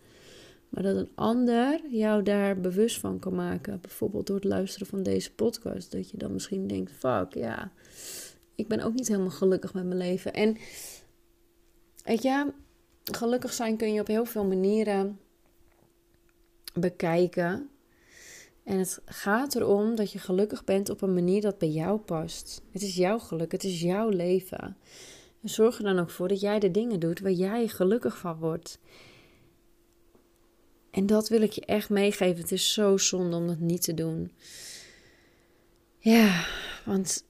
Maar 0.69 0.83
dat 0.83 0.97
een 0.97 1.11
ander 1.15 1.81
jou 1.91 2.23
daar 2.23 2.61
bewust 2.61 2.99
van 2.99 3.19
kan 3.19 3.35
maken. 3.35 3.81
Bijvoorbeeld 3.81 4.27
door 4.27 4.37
het 4.37 4.45
luisteren 4.45 4.87
van 4.87 5.03
deze 5.03 5.33
podcast. 5.35 5.93
Dat 5.93 6.11
je 6.11 6.17
dan 6.17 6.33
misschien 6.33 6.67
denkt: 6.67 6.93
fuck, 6.93 7.35
ja, 7.35 7.73
ik 8.55 8.69
ben 8.69 8.81
ook 8.81 8.95
niet 8.95 9.09
helemaal 9.09 9.31
gelukkig 9.31 9.75
met 9.75 9.85
mijn 9.85 9.99
leven. 9.99 10.33
En 10.33 10.57
weet 12.05 12.23
je, 12.23 12.53
gelukkig 13.05 13.53
zijn 13.53 13.77
kun 13.77 13.93
je 13.93 14.01
op 14.01 14.07
heel 14.07 14.25
veel 14.25 14.45
manieren 14.45 15.19
bekijken. 16.75 17.70
En 18.65 18.79
het 18.79 19.01
gaat 19.05 19.55
erom 19.55 19.95
dat 19.95 20.13
je 20.13 20.19
gelukkig 20.19 20.65
bent 20.65 20.91
op 20.91 21.03
een 21.03 21.15
manier 21.15 21.41
dat 21.41 21.59
bij 21.59 21.69
jou 21.69 21.99
past. 21.99 22.63
Het 22.71 22.83
is 22.83 22.95
jouw 22.95 23.19
geluk, 23.19 23.53
het 23.53 23.65
is 23.65 23.81
jouw 23.81 24.09
leven. 24.09 24.77
En 25.43 25.49
zorg 25.49 25.79
er 25.79 25.85
dan 25.85 25.99
ook 25.99 26.11
voor 26.11 26.29
dat 26.29 26.41
jij 26.41 26.59
de 26.59 26.71
dingen 26.71 27.01
doet 27.01 27.21
waar 27.21 27.33
jij 27.33 27.69
gelukkig 27.69 28.19
van 28.19 28.39
wordt. 28.39 28.79
En 30.91 31.07
dat 31.07 31.29
wil 31.29 31.41
ik 31.41 31.53
je 31.53 31.65
echt 31.65 31.91
meegeven. 31.91 32.41
Het 32.43 32.53
is 32.53 32.73
zo 32.73 32.97
zonde 32.97 33.37
om 33.37 33.47
dat 33.47 33.59
niet 33.59 33.83
te 33.83 33.95
doen. 33.95 34.33
Ja, 35.99 36.45
want 36.85 37.25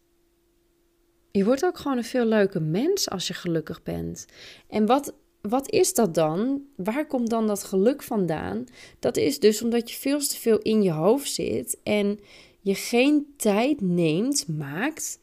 je 1.31 1.45
wordt 1.45 1.65
ook 1.65 1.79
gewoon 1.79 1.97
een 1.97 2.05
veel 2.05 2.25
leuker 2.25 2.63
mens 2.63 3.11
als 3.11 3.27
je 3.27 3.35
gelukkig 3.35 3.83
bent. 3.83 4.27
En 4.69 4.87
wat 4.87 5.15
wat 5.43 5.71
is 5.71 5.95
dat 5.95 6.15
dan? 6.15 6.63
Waar 6.77 7.07
komt 7.07 7.31
dan 7.31 7.47
dat 7.47 7.65
geluk 7.65 8.03
vandaan? 8.03 8.67
Dat 8.99 9.17
is 9.17 9.39
dus 9.39 9.63
omdat 9.63 9.91
je 9.91 9.97
veel 9.97 10.19
te 10.19 10.37
veel 10.37 10.59
in 10.59 10.83
je 10.83 10.93
hoofd 10.93 11.33
zit 11.33 11.79
en 11.83 12.21
je 12.61 12.75
geen 12.75 13.35
tijd 13.37 13.81
neemt, 13.81 14.49
maakt 14.49 15.19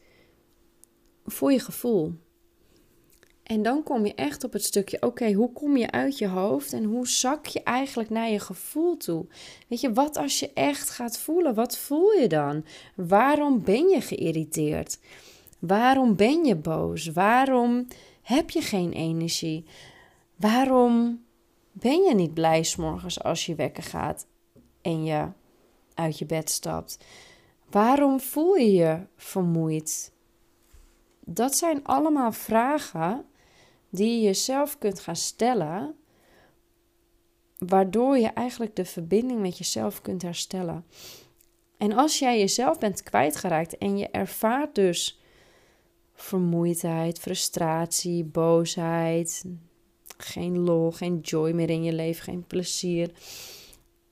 voor 1.24 1.52
je 1.52 1.60
gevoel. 1.60 2.12
En 3.42 3.62
dan 3.62 3.82
kom 3.82 4.06
je 4.06 4.14
echt 4.14 4.44
op 4.44 4.52
het 4.52 4.64
stukje, 4.64 5.02
oké, 5.02 5.32
hoe 5.32 5.52
kom 5.52 5.76
je 5.76 5.90
uit 5.90 6.18
je 6.18 6.28
hoofd 6.28 6.72
en 6.72 6.84
hoe 6.84 7.08
zak 7.08 7.46
je 7.46 7.62
eigenlijk 7.62 8.10
naar 8.10 8.30
je 8.30 8.38
gevoel 8.38 8.96
toe? 8.96 9.26
Weet 9.68 9.80
je, 9.80 9.92
wat 9.92 10.16
als 10.16 10.40
je 10.40 10.50
echt 10.54 10.90
gaat 10.90 11.18
voelen? 11.18 11.54
Wat 11.54 11.78
voel 11.78 12.12
je 12.12 12.26
dan? 12.26 12.64
Waarom 12.94 13.62
ben 13.64 13.88
je 13.88 14.00
geïrriteerd? 14.00 14.98
Waarom 15.58 16.16
ben 16.16 16.44
je 16.44 16.56
boos? 16.56 17.06
Waarom 17.06 17.86
heb 18.22 18.50
je 18.50 18.60
geen 18.60 18.92
energie? 18.92 19.64
Waarom 20.38 21.24
ben 21.72 22.02
je 22.02 22.14
niet 22.14 22.34
blij 22.34 22.62
s'morgens 22.62 23.22
als 23.22 23.46
je 23.46 23.54
wekker 23.54 23.82
gaat 23.82 24.26
en 24.80 25.04
je 25.04 25.28
uit 25.94 26.18
je 26.18 26.26
bed 26.26 26.50
stapt? 26.50 26.98
Waarom 27.70 28.20
voel 28.20 28.54
je 28.54 28.72
je 28.72 29.06
vermoeid? 29.16 30.12
Dat 31.20 31.56
zijn 31.56 31.84
allemaal 31.84 32.32
vragen 32.32 33.24
die 33.90 34.16
je 34.16 34.20
jezelf 34.20 34.78
kunt 34.78 35.00
gaan 35.00 35.16
stellen, 35.16 35.94
waardoor 37.58 38.18
je 38.18 38.28
eigenlijk 38.28 38.76
de 38.76 38.84
verbinding 38.84 39.40
met 39.40 39.58
jezelf 39.58 40.02
kunt 40.02 40.22
herstellen. 40.22 40.84
En 41.76 41.92
als 41.92 42.18
jij 42.18 42.38
jezelf 42.38 42.78
bent 42.78 43.02
kwijtgeraakt 43.02 43.78
en 43.78 43.98
je 43.98 44.08
ervaart 44.08 44.74
dus 44.74 45.20
vermoeidheid, 46.14 47.18
frustratie, 47.18 48.24
boosheid, 48.24 49.44
geen 50.22 50.58
lol, 50.58 50.90
geen 50.90 51.18
joy 51.18 51.50
meer 51.50 51.70
in 51.70 51.82
je 51.82 51.92
leven, 51.92 52.22
geen 52.24 52.44
plezier, 52.46 53.10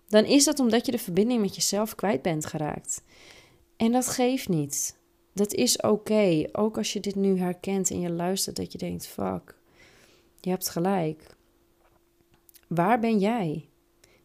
dan 0.08 0.24
is 0.24 0.44
dat 0.44 0.58
omdat 0.58 0.86
je 0.86 0.92
de 0.92 0.98
verbinding 0.98 1.40
met 1.40 1.54
jezelf 1.54 1.94
kwijt 1.94 2.22
bent 2.22 2.46
geraakt. 2.46 3.02
En 3.76 3.92
dat 3.92 4.06
geeft 4.06 4.48
niet. 4.48 4.98
Dat 5.32 5.54
is 5.54 5.76
oké. 5.76 6.44
Ook 6.52 6.76
als 6.76 6.92
je 6.92 7.00
dit 7.00 7.14
nu 7.14 7.38
herkent 7.38 7.90
en 7.90 8.00
je 8.00 8.10
luistert, 8.10 8.56
dat 8.56 8.72
je 8.72 8.78
denkt: 8.78 9.06
fuck, 9.06 9.54
je 10.40 10.50
hebt 10.50 10.68
gelijk. 10.68 11.36
Waar 12.68 13.00
ben 13.00 13.18
jij? 13.18 13.68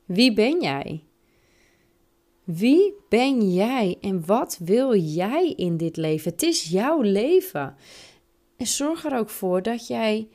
Wie 0.05 0.33
ben 0.33 0.61
jij? 0.61 1.03
Wie 2.43 2.93
ben 3.09 3.53
jij 3.53 3.97
en 4.01 4.25
wat 4.25 4.57
wil 4.63 4.95
jij 4.95 5.53
in 5.55 5.77
dit 5.77 5.97
leven? 5.97 6.31
Het 6.31 6.43
is 6.43 6.63
jouw 6.63 7.01
leven. 7.01 7.75
En 8.57 8.67
zorg 8.67 9.05
er 9.05 9.17
ook 9.17 9.29
voor 9.29 9.61
dat 9.61 9.87
jij 9.87 10.27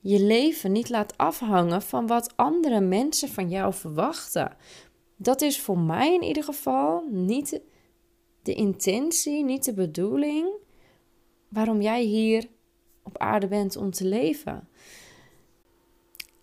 je 0.00 0.20
leven 0.20 0.72
niet 0.72 0.88
laat 0.88 1.16
afhangen 1.16 1.82
van 1.82 2.06
wat 2.06 2.32
andere 2.36 2.80
mensen 2.80 3.28
van 3.28 3.48
jou 3.48 3.74
verwachten. 3.74 4.56
Dat 5.16 5.42
is 5.42 5.60
voor 5.60 5.78
mij 5.78 6.14
in 6.14 6.22
ieder 6.22 6.44
geval 6.44 7.04
niet 7.10 7.60
de 8.42 8.54
intentie, 8.54 9.44
niet 9.44 9.64
de 9.64 9.74
bedoeling 9.74 10.48
waarom 11.48 11.80
jij 11.80 12.02
hier 12.02 12.48
op 13.02 13.18
aarde 13.18 13.46
bent 13.46 13.76
om 13.76 13.90
te 13.90 14.04
leven. 14.04 14.68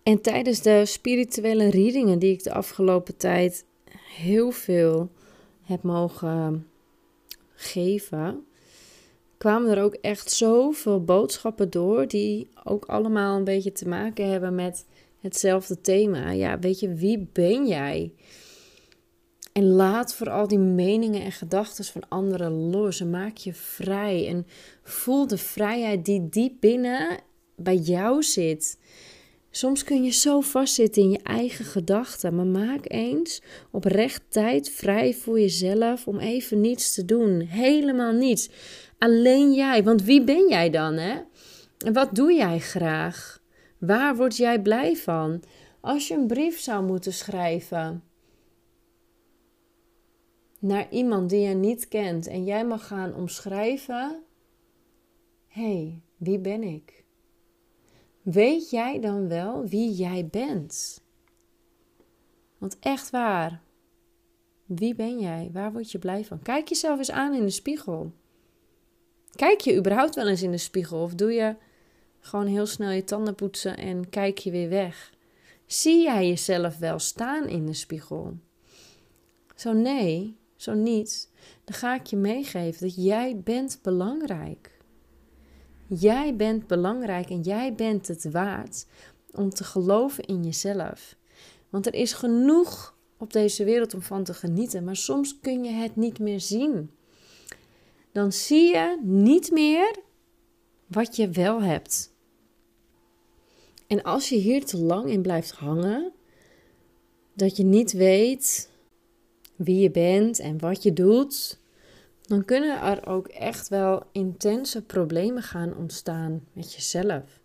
En 0.03 0.21
tijdens 0.21 0.61
de 0.61 0.85
spirituele 0.85 1.69
readingen 1.69 2.19
die 2.19 2.31
ik 2.31 2.43
de 2.43 2.53
afgelopen 2.53 3.17
tijd 3.17 3.65
heel 4.07 4.51
veel 4.51 5.09
heb 5.61 5.83
mogen 5.83 6.67
geven, 7.53 8.45
kwamen 9.43 9.71
er 9.71 9.83
ook 9.83 9.93
echt 9.93 10.31
zoveel 10.31 11.03
boodschappen 11.03 11.69
door 11.69 12.07
die 12.07 12.49
ook 12.63 12.85
allemaal 12.85 13.37
een 13.37 13.43
beetje 13.43 13.71
te 13.71 13.87
maken 13.87 14.29
hebben 14.29 14.55
met 14.55 14.85
hetzelfde 15.19 15.81
thema. 15.81 16.31
Ja, 16.31 16.59
weet 16.59 16.79
je, 16.79 16.93
wie 16.93 17.29
ben 17.33 17.67
jij? 17.67 18.13
En 19.53 19.67
laat 19.67 20.15
vooral 20.15 20.47
die 20.47 20.57
meningen 20.57 21.21
en 21.21 21.31
gedachten 21.31 21.85
van 21.85 22.09
anderen 22.09 22.51
los 22.51 23.01
maak 23.01 23.37
je 23.37 23.53
vrij. 23.53 24.27
En 24.27 24.47
voel 24.83 25.27
de 25.27 25.37
vrijheid 25.37 26.05
die 26.05 26.29
diep 26.29 26.53
binnen 26.59 27.19
bij 27.55 27.77
jou 27.77 28.23
zit. 28.23 28.77
Soms 29.55 29.83
kun 29.83 30.03
je 30.03 30.11
zo 30.11 30.41
vastzitten 30.41 31.01
in 31.01 31.09
je 31.09 31.19
eigen 31.23 31.65
gedachten, 31.65 32.35
maar 32.35 32.45
maak 32.45 32.91
eens 32.91 33.41
oprecht 33.71 34.21
tijd 34.29 34.69
vrij 34.69 35.13
voor 35.13 35.39
jezelf 35.39 36.07
om 36.07 36.19
even 36.19 36.61
niets 36.61 36.93
te 36.93 37.05
doen. 37.05 37.39
Helemaal 37.39 38.11
niets. 38.11 38.49
Alleen 39.03 39.53
jij, 39.53 39.83
want 39.83 40.03
wie 40.03 40.23
ben 40.23 40.47
jij 40.49 40.69
dan, 40.69 40.93
hè? 40.93 41.21
En 41.85 41.93
wat 41.93 42.15
doe 42.15 42.33
jij 42.33 42.59
graag? 42.59 43.41
Waar 43.77 44.15
word 44.15 44.37
jij 44.37 44.61
blij 44.61 44.95
van? 44.95 45.43
Als 45.81 46.07
je 46.07 46.13
een 46.13 46.27
brief 46.27 46.59
zou 46.59 46.85
moeten 46.85 47.13
schrijven 47.13 48.03
naar 50.59 50.89
iemand 50.89 51.29
die 51.29 51.39
je 51.39 51.53
niet 51.53 51.87
kent 51.87 52.27
en 52.27 52.43
jij 52.43 52.65
mag 52.65 52.87
gaan 52.87 53.15
omschrijven: 53.15 54.23
hé, 55.47 55.61
hey, 55.61 56.01
wie 56.17 56.39
ben 56.39 56.63
ik? 56.63 57.05
Weet 58.21 58.69
jij 58.69 58.99
dan 58.99 59.27
wel 59.27 59.67
wie 59.67 59.91
jij 59.91 60.27
bent? 60.31 61.03
Want 62.57 62.77
echt 62.79 63.09
waar, 63.09 63.61
wie 64.65 64.95
ben 64.95 65.19
jij? 65.19 65.49
Waar 65.53 65.71
word 65.71 65.91
je 65.91 65.99
blij 65.99 66.25
van? 66.25 66.41
Kijk 66.41 66.67
jezelf 66.67 66.97
eens 66.97 67.11
aan 67.11 67.33
in 67.33 67.43
de 67.43 67.49
spiegel. 67.49 68.11
Kijk 69.35 69.61
je 69.61 69.75
überhaupt 69.75 70.15
wel 70.15 70.27
eens 70.27 70.41
in 70.41 70.51
de 70.51 70.57
spiegel 70.57 71.01
of 71.01 71.13
doe 71.13 71.31
je 71.31 71.55
gewoon 72.19 72.47
heel 72.47 72.65
snel 72.65 72.91
je 72.91 73.03
tanden 73.03 73.35
poetsen 73.35 73.77
en 73.77 74.09
kijk 74.09 74.37
je 74.37 74.51
weer 74.51 74.69
weg? 74.69 75.13
Zie 75.65 76.01
jij 76.01 76.27
jezelf 76.27 76.77
wel 76.77 76.99
staan 76.99 77.47
in 77.47 77.65
de 77.65 77.73
spiegel? 77.73 78.37
Zo 79.55 79.73
nee, 79.73 80.37
zo 80.55 80.73
niet, 80.73 81.29
dan 81.63 81.75
ga 81.75 81.95
ik 81.95 82.05
je 82.05 82.15
meegeven 82.15 82.87
dat 82.87 83.03
jij 83.03 83.41
bent 83.43 83.79
belangrijk. 83.81 84.71
Jij 85.87 86.35
bent 86.35 86.67
belangrijk 86.67 87.29
en 87.29 87.41
jij 87.41 87.73
bent 87.73 88.07
het 88.07 88.31
waard 88.31 88.85
om 89.31 89.49
te 89.49 89.63
geloven 89.63 90.23
in 90.23 90.43
jezelf. 90.43 91.15
Want 91.69 91.85
er 91.85 91.93
is 91.93 92.13
genoeg 92.13 92.97
op 93.17 93.33
deze 93.33 93.63
wereld 93.63 93.93
om 93.93 94.01
van 94.01 94.23
te 94.23 94.33
genieten, 94.33 94.83
maar 94.83 94.95
soms 94.95 95.39
kun 95.39 95.63
je 95.63 95.71
het 95.71 95.95
niet 95.95 96.19
meer 96.19 96.39
zien. 96.39 96.91
Dan 98.13 98.31
zie 98.31 98.67
je 98.67 98.97
niet 99.01 99.51
meer 99.51 99.95
wat 100.87 101.15
je 101.15 101.29
wel 101.29 101.61
hebt. 101.61 102.13
En 103.87 104.03
als 104.03 104.29
je 104.29 104.35
hier 104.35 104.65
te 104.65 104.77
lang 104.77 105.09
in 105.09 105.21
blijft 105.21 105.51
hangen, 105.51 106.11
dat 107.33 107.57
je 107.57 107.63
niet 107.63 107.91
weet 107.91 108.69
wie 109.55 109.79
je 109.79 109.91
bent 109.91 110.39
en 110.39 110.59
wat 110.59 110.83
je 110.83 110.93
doet, 110.93 111.59
dan 112.21 112.45
kunnen 112.45 112.81
er 112.81 113.07
ook 113.07 113.27
echt 113.27 113.67
wel 113.67 114.03
intense 114.11 114.81
problemen 114.81 115.43
gaan 115.43 115.77
ontstaan 115.77 116.47
met 116.53 116.73
jezelf. 116.73 117.41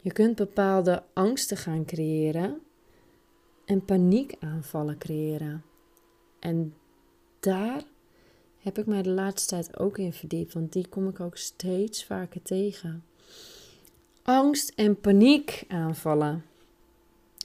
Je 0.00 0.12
kunt 0.12 0.36
bepaalde 0.36 1.02
angsten 1.12 1.56
gaan 1.56 1.84
creëren 1.84 2.60
en 3.64 3.84
paniekaanvallen 3.84 4.98
creëren. 4.98 5.64
En 6.38 6.74
daar 7.40 7.82
heb 8.66 8.78
ik 8.78 8.86
mij 8.86 9.02
de 9.02 9.10
laatste 9.10 9.48
tijd 9.48 9.78
ook 9.78 9.98
in 9.98 10.12
verdiept, 10.12 10.52
want 10.52 10.72
die 10.72 10.88
kom 10.88 11.08
ik 11.08 11.20
ook 11.20 11.36
steeds 11.36 12.04
vaker 12.04 12.42
tegen. 12.42 13.04
Angst 14.22 14.72
en 14.74 15.00
paniekaanvallen. 15.00 16.44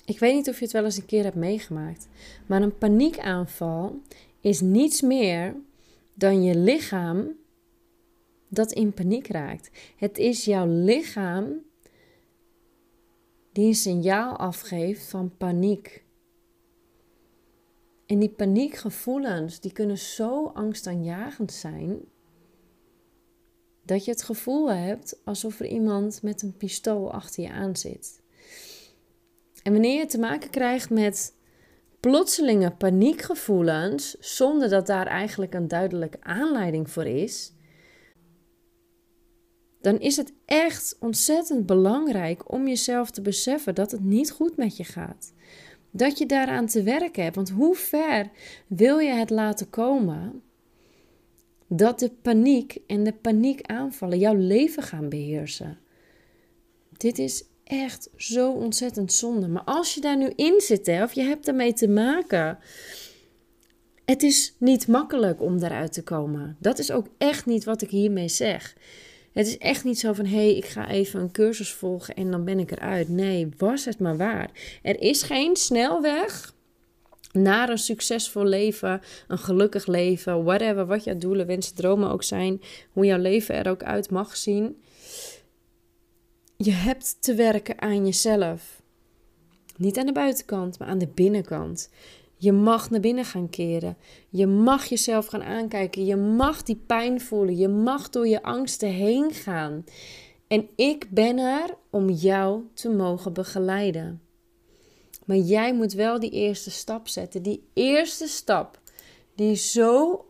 Ik 0.06 0.20
weet 0.20 0.34
niet 0.34 0.50
of 0.50 0.58
je 0.58 0.64
het 0.64 0.74
wel 0.74 0.84
eens 0.84 0.98
een 0.98 1.06
keer 1.06 1.24
hebt 1.24 1.36
meegemaakt, 1.36 2.08
maar 2.46 2.62
een 2.62 2.78
paniekaanval 2.78 4.02
is 4.40 4.62
niets 4.62 5.02
meer 5.02 5.56
dan 6.14 6.44
je 6.44 6.56
lichaam 6.56 7.36
dat 8.48 8.72
in 8.72 8.94
paniek 8.94 9.28
raakt. 9.28 9.70
Het 9.96 10.18
is 10.18 10.46
jouw 10.46 10.68
lichaam 10.68 11.62
die 13.52 13.68
een 13.68 13.76
signaal 13.76 14.38
afgeeft 14.38 15.10
van 15.10 15.32
paniek. 15.38 16.04
En 18.12 18.20
die 18.20 18.30
paniekgevoelens, 18.30 19.60
die 19.60 19.72
kunnen 19.72 19.98
zo 19.98 20.46
angstaanjagend 20.46 21.52
zijn 21.52 22.00
dat 23.86 24.06
je 24.06 24.12
het 24.12 24.24
gevoel 24.24 24.72
hebt 24.72 25.22
alsof 25.24 25.60
er 25.60 25.66
iemand 25.66 26.22
met 26.22 26.42
een 26.42 26.58
pistool 26.58 27.12
achter 27.12 27.44
je 27.44 27.52
aan 27.52 27.76
zit. 27.76 28.22
En 29.64 29.72
wanneer 29.72 30.00
je 30.00 30.06
te 30.06 30.20
maken 30.20 30.50
krijgt 30.50 30.90
met 30.90 31.36
plotselinge 32.00 32.72
paniekgevoelens, 32.72 34.16
zonder 34.20 34.70
dat 34.70 34.88
daar 34.88 35.08
eigenlijk 35.08 35.54
een 35.54 35.68
duidelijke 35.68 36.22
aanleiding 36.22 36.90
voor 36.90 37.06
is, 37.06 37.54
dan 39.82 40.00
is 40.00 40.18
het 40.18 40.34
echt 40.46 40.96
ontzettend 41.00 41.66
belangrijk 41.66 42.52
om 42.52 42.68
jezelf 42.68 43.12
te 43.12 43.22
beseffen 43.22 43.76
dat 43.76 43.92
het 43.92 44.04
niet 44.04 44.32
goed 44.32 44.58
met 44.58 44.78
je 44.78 44.84
gaat. 44.84 45.34
Dat 45.92 46.18
je 46.18 46.26
daaraan 46.26 46.66
te 46.66 46.84
werken 46.84 47.24
hebt. 47.24 47.36
Want 47.36 47.50
hoe 47.50 47.76
ver 47.76 48.30
wil 48.68 49.00
je 49.00 49.14
het 49.14 49.30
laten 49.30 49.70
komen 49.70 50.42
dat 51.68 52.00
de 52.00 52.12
paniek 52.22 52.78
en 52.88 53.04
de 53.04 53.14
paniekaanvallen 53.14 54.20
jouw 54.20 54.36
leven 54.36 54.84
gaan 54.84 55.10
beheersen? 55.10 55.80
Dit 56.98 57.20
is 57.20 57.44
echt 57.64 58.10
zo 58.16 58.52
ontzettend 58.52 59.14
zonde. 59.14 59.48
Maar 59.48 59.64
als 59.64 59.94
je 59.94 60.02
daar 60.02 60.18
nu 60.18 60.32
in 60.36 60.62
zit, 60.62 60.86
hè, 60.86 61.04
of 61.04 61.14
je 61.14 61.22
hebt 61.22 61.48
ermee 61.48 61.74
te 61.74 61.88
maken, 61.88 62.58
het 64.06 64.24
is 64.24 64.56
niet 64.58 64.88
makkelijk 64.88 65.42
om 65.42 65.60
daaruit 65.60 65.94
te 65.94 66.04
komen. 66.04 66.58
Dat 66.60 66.80
is 66.80 66.92
ook 66.92 67.08
echt 67.18 67.46
niet 67.46 67.64
wat 67.64 67.82
ik 67.82 67.90
hiermee 67.90 68.28
zeg. 68.28 68.76
Het 69.32 69.48
is 69.48 69.58
echt 69.58 69.84
niet 69.84 70.00
zo 70.00 70.14
van 70.14 70.26
hé, 70.26 70.36
hey, 70.36 70.56
ik 70.56 70.66
ga 70.66 70.90
even 70.90 71.20
een 71.20 71.32
cursus 71.32 71.72
volgen 71.72 72.16
en 72.16 72.32
dan 72.32 72.46
ben 72.46 72.60
ik 72.60 72.72
eruit. 72.72 73.10
Nee, 73.10 73.50
was 73.58 73.86
het 73.86 74.00
maar 74.00 74.18
waar. 74.18 74.80
Er 74.82 75.02
is 75.02 75.24
geen 75.24 75.56
snelweg 75.56 76.54
naar 77.32 77.70
een 77.70 77.78
succesvol 77.78 78.46
leven, 78.46 79.02
een 79.28 79.38
gelukkig 79.38 79.88
leven, 79.88 80.44
whatever, 80.44 80.86
wat 80.86 81.04
jouw 81.04 81.18
doelen, 81.18 81.48
wensen, 81.48 81.76
dromen 81.76 82.12
ook 82.12 82.24
zijn, 82.24 82.62
hoe 82.92 83.06
jouw 83.06 83.20
leven 83.20 83.56
er 83.56 83.70
ook 83.70 83.84
uit 83.84 84.10
mag 84.10 84.38
zien. 84.38 84.82
Je 86.58 86.72
hebt 86.72 87.22
te 87.22 87.34
werken 87.34 87.82
aan 87.82 88.06
jezelf. 88.06 88.82
Niet 89.78 89.98
aan 89.98 90.06
de 90.06 90.12
buitenkant, 90.12 90.80
maar 90.80 90.88
aan 90.88 90.98
de 90.98 91.08
binnenkant. 91.08 91.90
Je 92.42 92.52
mag 92.52 92.90
naar 92.90 93.00
binnen 93.00 93.26
gaan 93.26 93.50
keren. 93.50 93.98
Je 94.30 94.48
mag 94.48 94.86
jezelf 94.86 95.26
gaan 95.26 95.44
aankijken. 95.44 96.06
Je 96.06 96.16
mag 96.16 96.64
die 96.64 96.76
pijn 96.86 97.22
voelen. 97.22 97.58
Je 97.58 97.68
mag 97.68 98.10
door 98.10 98.28
je 98.28 98.44
angsten 98.44 98.90
heen 98.90 99.34
gaan. 99.34 99.86
En 100.48 100.70
ik 100.76 101.10
ben 101.10 101.38
er 101.38 101.76
om 101.90 102.10
jou 102.10 102.64
te 102.74 102.90
mogen 102.90 103.34
begeleiden. 103.34 104.22
Maar 105.26 105.38
jij 105.38 105.74
moet 105.74 105.94
wel 105.94 106.20
die 106.20 106.30
eerste 106.30 106.72
stap 106.72 107.08
zetten. 107.08 107.42
Die 107.42 107.64
eerste 107.74 108.28
stap, 108.28 108.80
die 109.36 109.56
zo 109.56 110.26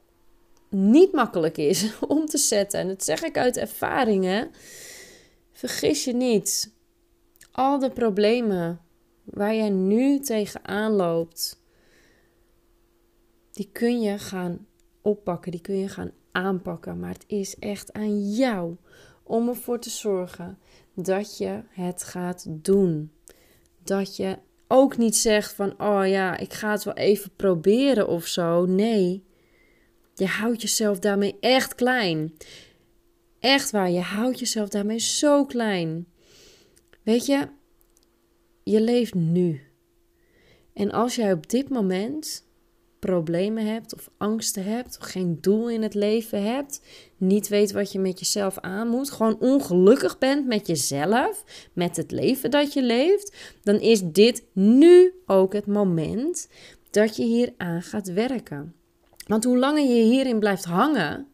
niet 0.69 1.11
makkelijk 1.11 1.57
is 1.57 1.93
om 2.07 2.25
te 2.25 2.37
zetten. 2.37 2.79
En 2.79 2.87
dat 2.87 3.03
zeg 3.03 3.23
ik 3.23 3.37
uit 3.37 3.57
ervaringen. 3.57 4.51
Vergis 5.51 6.03
je 6.03 6.13
niet. 6.13 6.71
Al 7.51 7.79
de 7.79 7.89
problemen 7.89 8.81
waar 9.23 9.55
jij 9.55 9.69
nu 9.69 10.19
tegenaan 10.19 10.91
loopt, 10.91 11.60
die 13.51 13.69
kun 13.71 14.01
je 14.01 14.17
gaan 14.17 14.67
oppakken, 15.01 15.51
die 15.51 15.61
kun 15.61 15.77
je 15.77 15.89
gaan 15.89 16.11
aanpakken. 16.31 16.99
Maar 16.99 17.13
het 17.13 17.23
is 17.27 17.55
echt 17.55 17.93
aan 17.93 18.31
jou 18.31 18.75
om 19.23 19.47
ervoor 19.47 19.79
te 19.79 19.89
zorgen 19.89 20.57
dat 20.95 21.37
je 21.37 21.61
het 21.69 22.03
gaat 22.03 22.45
doen. 22.49 23.11
Dat 23.83 24.15
je 24.15 24.37
ook 24.67 24.97
niet 24.97 25.15
zegt 25.15 25.53
van, 25.53 25.81
oh 25.81 26.07
ja, 26.07 26.37
ik 26.37 26.53
ga 26.53 26.71
het 26.71 26.83
wel 26.83 26.93
even 26.93 27.31
proberen 27.35 28.07
of 28.07 28.25
zo. 28.25 28.65
Nee, 28.65 29.23
je 30.15 30.25
houdt 30.25 30.61
jezelf 30.61 30.99
daarmee 30.99 31.37
echt 31.39 31.75
klein. 31.75 32.33
Echt 33.39 33.71
waar, 33.71 33.91
je 33.91 33.99
houdt 33.99 34.39
jezelf 34.39 34.69
daarmee 34.69 34.99
zo 34.99 35.45
klein. 35.45 36.07
Weet 37.03 37.25
je, 37.25 37.47
je 38.63 38.81
leeft 38.81 39.13
nu. 39.13 39.61
En 40.73 40.91
als 40.91 41.15
jij 41.15 41.33
op 41.33 41.49
dit 41.49 41.69
moment 41.69 42.45
problemen 43.01 43.65
hebt 43.65 43.93
of 43.93 44.09
angsten 44.17 44.63
hebt, 44.63 44.97
of 44.99 45.05
geen 45.05 45.37
doel 45.41 45.69
in 45.69 45.81
het 45.81 45.93
leven 45.93 46.43
hebt, 46.43 46.81
niet 47.17 47.47
weet 47.47 47.71
wat 47.71 47.91
je 47.91 47.99
met 47.99 48.19
jezelf 48.19 48.57
aan 48.59 48.87
moet, 48.87 49.11
gewoon 49.11 49.39
ongelukkig 49.39 50.17
bent 50.17 50.47
met 50.47 50.67
jezelf, 50.67 51.43
met 51.73 51.97
het 51.97 52.11
leven 52.11 52.51
dat 52.51 52.73
je 52.73 52.83
leeft, 52.83 53.35
dan 53.63 53.79
is 53.79 54.01
dit 54.03 54.43
nu 54.53 55.13
ook 55.25 55.53
het 55.53 55.65
moment 55.65 56.49
dat 56.89 57.15
je 57.15 57.23
hier 57.23 57.53
aan 57.57 57.81
gaat 57.81 58.13
werken. 58.13 58.75
Want 59.27 59.43
hoe 59.43 59.57
langer 59.57 59.83
je 59.83 60.03
hierin 60.03 60.39
blijft 60.39 60.65
hangen 60.65 61.27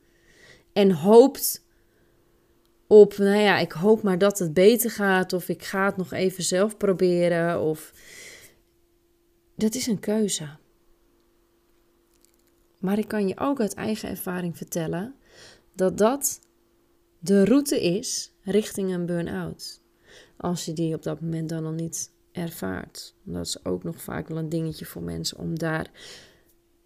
en 0.74 0.92
hoopt 0.92 1.66
op, 2.88 3.18
nou 3.18 3.40
ja, 3.40 3.58
ik 3.58 3.72
hoop 3.72 4.02
maar 4.04 4.18
dat 4.18 4.40
het 4.40 4.54
beter 4.54 4.92
gaat, 4.92 5.34
of 5.34 5.50
ik 5.50 5.64
ga 5.64 5.86
het 5.86 5.98
nog 5.98 6.14
even 6.14 6.44
zelf 6.44 6.78
proberen, 6.78 7.62
of 7.62 7.94
dat 9.56 9.76
is 9.76 9.88
een 9.88 10.00
keuze. 10.00 10.50
Maar 12.88 12.98
ik 12.98 13.08
kan 13.08 13.28
je 13.28 13.40
ook 13.40 13.60
uit 13.60 13.74
eigen 13.74 14.10
ervaring 14.10 14.58
vertellen 14.58 15.16
dat 15.74 15.98
dat 15.98 16.40
de 17.20 17.46
route 17.46 17.84
is 17.84 18.32
richting 18.42 18.94
een 18.94 19.06
burn-out. 19.06 19.82
Als 20.38 20.66
je 20.66 20.74
die 20.74 20.96
op 20.96 21.04
dat 21.04 21.22
moment 21.22 21.50
dan 21.50 21.64
nog 21.64 21.74
niet 21.74 22.12
ervaart. 22.32 23.16
Dat 23.24 23.46
is 23.46 23.66
ook 23.66 23.84
nog 23.84 24.02
vaak 24.02 24.28
wel 24.28 24.38
een 24.38 24.50
dingetje 24.50 24.86
voor 24.86 25.02
mensen 25.02 25.38
om 25.38 25.60
daar 25.60 25.92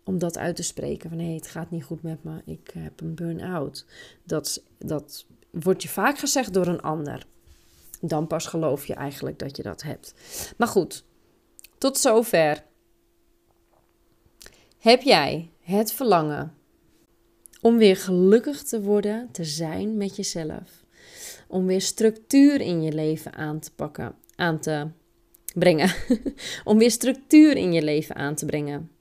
om 0.04 0.20
dat 0.20 0.38
uit 0.38 0.56
te 0.56 0.64
spreken 0.64 1.10
van 1.10 1.20
hé, 1.20 1.26
hey, 1.26 1.36
het 1.36 1.48
gaat 1.48 1.72
niet 1.72 1.84
goed 1.84 2.02
met 2.02 2.24
me, 2.24 2.42
ik 2.46 2.72
heb 2.74 3.02
een 3.02 3.16
burn-out. 3.16 3.86
Dat, 4.24 4.64
dat 4.78 5.26
wordt 5.50 5.84
je 5.84 5.90
vaak 5.90 6.18
gezegd 6.18 6.54
door 6.54 6.68
een 6.68 6.82
ander. 6.82 7.26
Dan 8.00 8.28
pas 8.28 8.46
geloof 8.46 8.86
je 8.86 8.94
eigenlijk 8.94 9.40
dat 9.40 9.58
je 9.58 9.64
dat 9.64 9.82
hebt. 9.82 10.14
Maar 10.58 10.68
goed, 10.68 11.06
tot 11.78 11.98
zover. 11.98 12.64
Heb 14.78 15.02
jij 15.02 15.52
het 15.62 15.94
verlangen 15.94 16.54
om 17.62 17.78
weer 17.78 17.98
gelukkig 17.98 18.64
te 18.64 18.82
worden, 18.82 19.30
te 19.32 19.44
zijn 19.44 19.98
met 19.98 20.16
jezelf. 20.16 20.84
Om 21.48 21.66
weer 21.66 21.82
structuur 21.82 22.62
in 22.62 22.82
je 22.82 22.92
leven 22.92 23.34
aan 23.34 23.60
te 23.60 23.72
pakken, 23.76 24.16
aan 24.36 24.60
te 24.60 24.88
brengen. 25.54 25.94
om 26.64 26.78
weer 26.78 26.92
structuur 26.92 27.58
in 27.58 27.74
je 27.74 27.82
leven 27.82 28.16
aan 28.16 28.36
te 28.36 28.46
brengen. 28.46 28.92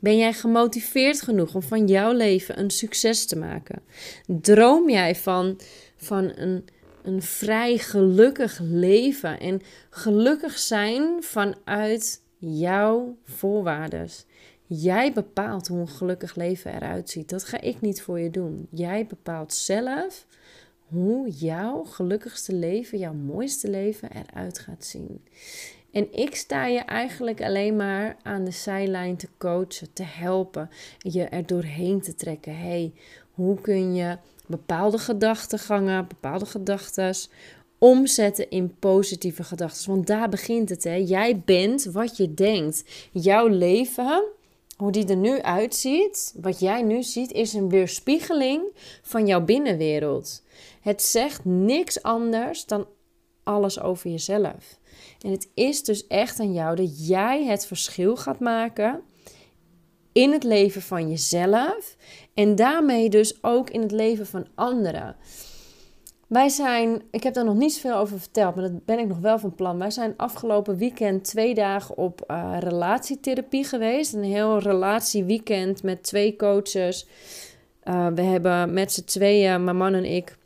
Ben 0.00 0.16
jij 0.16 0.32
gemotiveerd 0.32 1.22
genoeg 1.22 1.54
om 1.54 1.62
van 1.62 1.86
jouw 1.86 2.12
leven 2.12 2.58
een 2.58 2.70
succes 2.70 3.26
te 3.26 3.36
maken? 3.36 3.82
Droom 4.26 4.90
jij 4.90 5.14
van, 5.14 5.60
van 5.96 6.32
een, 6.36 6.64
een 7.02 7.22
vrij 7.22 7.78
gelukkig 7.78 8.58
leven 8.62 9.40
en 9.40 9.60
gelukkig 9.90 10.58
zijn 10.58 11.22
vanuit 11.22 12.22
jouw 12.38 13.16
voorwaarden? 13.24 14.08
Jij 14.66 15.12
bepaalt 15.12 15.68
hoe 15.68 15.78
een 15.78 15.88
gelukkig 15.88 16.34
leven 16.34 16.74
eruit 16.74 17.10
ziet. 17.10 17.28
Dat 17.28 17.44
ga 17.44 17.60
ik 17.60 17.80
niet 17.80 18.02
voor 18.02 18.20
je 18.20 18.30
doen. 18.30 18.66
Jij 18.70 19.06
bepaalt 19.06 19.54
zelf 19.54 20.26
hoe 20.88 21.30
jouw 21.30 21.84
gelukkigste 21.84 22.54
leven, 22.54 22.98
jouw 22.98 23.12
mooiste 23.12 23.70
leven 23.70 24.10
eruit 24.12 24.58
gaat 24.58 24.84
zien. 24.84 25.24
En 25.92 26.12
ik 26.12 26.34
sta 26.34 26.66
je 26.66 26.78
eigenlijk 26.78 27.42
alleen 27.42 27.76
maar 27.76 28.16
aan 28.22 28.44
de 28.44 28.50
zijlijn 28.50 29.16
te 29.16 29.28
coachen, 29.38 29.92
te 29.92 30.02
helpen, 30.02 30.70
je 30.98 31.24
er 31.24 31.46
doorheen 31.46 32.00
te 32.00 32.14
trekken. 32.14 32.58
hey, 32.58 32.92
hoe 33.32 33.60
kun 33.60 33.94
je 33.94 34.18
bepaalde 34.46 34.98
gedachtegangen, 34.98 36.08
bepaalde 36.08 36.46
gedachten 36.46 37.14
omzetten 37.78 38.50
in 38.50 38.74
positieve 38.78 39.44
gedachten? 39.44 39.90
Want 39.90 40.06
daar 40.06 40.28
begint 40.28 40.68
het. 40.68 40.84
Hè? 40.84 40.94
Jij 40.94 41.42
bent 41.44 41.84
wat 41.84 42.16
je 42.16 42.34
denkt. 42.34 42.84
Jouw 43.12 43.46
leven 43.46 44.24
hoe 44.76 44.92
die 44.92 45.06
er 45.06 45.16
nu 45.16 45.40
uitziet, 45.40 46.34
wat 46.40 46.60
jij 46.60 46.82
nu 46.82 47.02
ziet, 47.02 47.32
is 47.32 47.52
een 47.52 47.68
weerspiegeling 47.68 48.62
van 49.02 49.26
jouw 49.26 49.40
binnenwereld. 49.40 50.42
Het 50.80 51.02
zegt 51.02 51.44
niks 51.44 52.02
anders 52.02 52.66
dan 52.66 52.86
alles 53.42 53.80
over 53.80 54.10
jezelf. 54.10 54.78
En 55.20 55.30
het 55.30 55.48
is 55.54 55.82
dus 55.82 56.06
echt 56.06 56.40
aan 56.40 56.52
jou 56.52 56.76
dat 56.76 57.06
jij 57.06 57.44
het 57.44 57.66
verschil 57.66 58.16
gaat 58.16 58.40
maken 58.40 59.02
in 60.12 60.32
het 60.32 60.44
leven 60.44 60.82
van 60.82 61.08
jezelf 61.08 61.96
en 62.34 62.54
daarmee 62.54 63.08
dus 63.08 63.42
ook 63.42 63.70
in 63.70 63.80
het 63.80 63.92
leven 63.92 64.26
van 64.26 64.46
anderen. 64.54 65.16
Wij 66.34 66.48
zijn, 66.48 67.02
ik 67.10 67.22
heb 67.22 67.34
daar 67.34 67.44
nog 67.44 67.54
niet 67.54 67.72
zoveel 67.72 67.96
over 67.96 68.20
verteld, 68.20 68.54
maar 68.54 68.64
dat 68.64 68.84
ben 68.84 68.98
ik 68.98 69.06
nog 69.06 69.18
wel 69.18 69.38
van 69.38 69.54
plan. 69.54 69.78
Wij 69.78 69.90
zijn 69.90 70.14
afgelopen 70.16 70.76
weekend 70.76 71.24
twee 71.24 71.54
dagen 71.54 71.96
op 71.96 72.24
uh, 72.30 72.56
relatietherapie 72.58 73.64
geweest. 73.64 74.12
Een 74.12 74.22
heel 74.22 74.58
relatieweekend 74.58 75.82
met 75.82 76.02
twee 76.02 76.36
coaches. 76.36 77.06
Uh, 77.84 78.06
we 78.14 78.22
hebben 78.22 78.72
met 78.72 78.92
z'n 78.92 79.04
tweeën, 79.04 79.64
mijn 79.64 79.76
man 79.76 79.94
en 79.94 80.04
ik, 80.04 80.36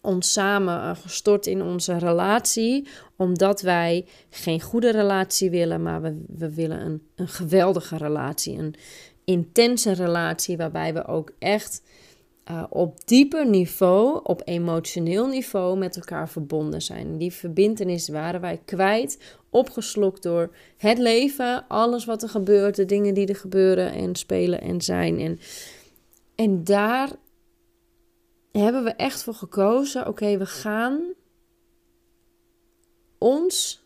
ons 0.00 0.32
samen 0.32 0.74
uh, 0.74 0.90
gestort 0.96 1.46
in 1.46 1.62
onze 1.62 1.98
relatie. 1.98 2.88
Omdat 3.16 3.60
wij 3.60 4.06
geen 4.30 4.60
goede 4.60 4.90
relatie 4.90 5.50
willen, 5.50 5.82
maar 5.82 6.02
we, 6.02 6.24
we 6.28 6.54
willen 6.54 6.80
een, 6.80 7.02
een 7.14 7.28
geweldige 7.28 7.96
relatie. 7.96 8.58
Een 8.58 8.74
intense 9.24 9.92
relatie 9.92 10.56
waarbij 10.56 10.94
we 10.94 11.06
ook 11.06 11.32
echt 11.38 11.82
uh, 12.50 12.64
op 12.68 13.06
dieper 13.06 13.48
niveau, 13.48 14.20
op 14.22 14.42
emotioneel 14.44 15.26
niveau 15.26 15.78
met 15.78 15.96
elkaar 15.96 16.28
verbonden 16.28 16.82
zijn. 16.82 17.18
Die 17.18 17.32
verbindenis 17.32 18.08
waren 18.08 18.40
wij 18.40 18.60
kwijt, 18.64 19.36
opgeslokt 19.50 20.22
door 20.22 20.54
het 20.76 20.98
leven, 20.98 21.64
alles 21.68 22.04
wat 22.04 22.22
er 22.22 22.28
gebeurt, 22.28 22.76
de 22.76 22.84
dingen 22.84 23.14
die 23.14 23.26
er 23.26 23.36
gebeuren 23.36 23.92
en 23.92 24.14
spelen 24.14 24.60
en 24.60 24.80
zijn. 24.80 25.20
En, 25.20 25.38
en 26.34 26.64
daar 26.64 27.10
hebben 28.52 28.84
we 28.84 28.90
echt 28.90 29.22
voor 29.22 29.34
gekozen: 29.34 30.06
oké, 30.08 30.38
we 30.38 30.46
gaan 30.46 31.00
ons 33.18 33.83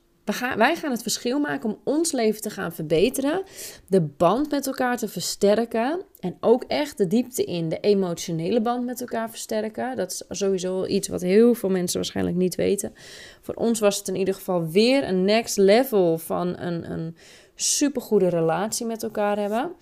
wij 0.56 0.76
gaan 0.76 0.90
het 0.90 1.02
verschil 1.02 1.38
maken 1.38 1.68
om 1.70 1.78
ons 1.84 2.12
leven 2.12 2.40
te 2.40 2.50
gaan 2.50 2.72
verbeteren, 2.72 3.42
de 3.86 4.00
band 4.00 4.50
met 4.50 4.66
elkaar 4.66 4.96
te 4.96 5.08
versterken 5.08 6.02
en 6.20 6.36
ook 6.40 6.64
echt 6.64 6.98
de 6.98 7.06
diepte 7.06 7.44
in, 7.44 7.68
de 7.68 7.80
emotionele 7.80 8.60
band 8.60 8.84
met 8.84 9.00
elkaar 9.00 9.30
versterken. 9.30 9.96
Dat 9.96 10.10
is 10.10 10.38
sowieso 10.38 10.86
iets 10.86 11.08
wat 11.08 11.20
heel 11.20 11.54
veel 11.54 11.68
mensen 11.68 11.96
waarschijnlijk 11.96 12.36
niet 12.36 12.54
weten. 12.54 12.92
Voor 13.40 13.54
ons 13.54 13.80
was 13.80 13.98
het 13.98 14.08
in 14.08 14.16
ieder 14.16 14.34
geval 14.34 14.66
weer 14.66 15.08
een 15.08 15.24
next 15.24 15.56
level 15.56 16.18
van 16.18 16.58
een, 16.58 16.90
een 16.90 17.16
supergoede 17.54 18.28
relatie 18.28 18.86
met 18.86 19.02
elkaar 19.02 19.38
hebben. 19.38 19.72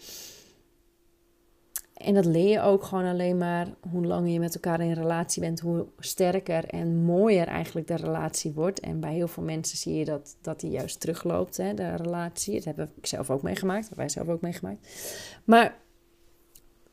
En 1.97 2.15
dat 2.15 2.25
leer 2.25 2.49
je 2.49 2.61
ook 2.61 2.85
gewoon 2.85 3.05
alleen 3.05 3.39
maar 3.39 3.67
hoe 3.91 4.07
langer 4.07 4.31
je 4.31 4.39
met 4.39 4.55
elkaar 4.55 4.81
in 4.81 4.93
relatie 4.93 5.43
bent, 5.43 5.61
hoe 5.61 5.87
sterker 5.99 6.65
en 6.65 7.05
mooier 7.05 7.47
eigenlijk 7.47 7.87
de 7.87 7.97
relatie 7.97 8.53
wordt. 8.53 8.81
En 8.81 9.01
bij 9.01 9.15
heel 9.15 9.29
veel 9.29 9.43
mensen 9.43 9.79
zie 9.79 9.95
je 9.95 10.05
dat, 10.05 10.37
dat 10.41 10.61
die 10.61 10.71
juist 10.71 11.01
terugloopt, 11.01 11.57
hè, 11.57 11.75
de 11.75 11.95
relatie. 11.95 12.55
Dat 12.55 12.65
heb 12.65 12.89
ik 12.97 13.07
zelf 13.07 13.31
ook 13.31 13.43
meegemaakt, 13.43 13.89
dat 13.89 13.99
wij 13.99 14.09
zelf 14.09 14.29
ook 14.29 14.41
meegemaakt. 14.41 14.89
Maar 15.45 15.77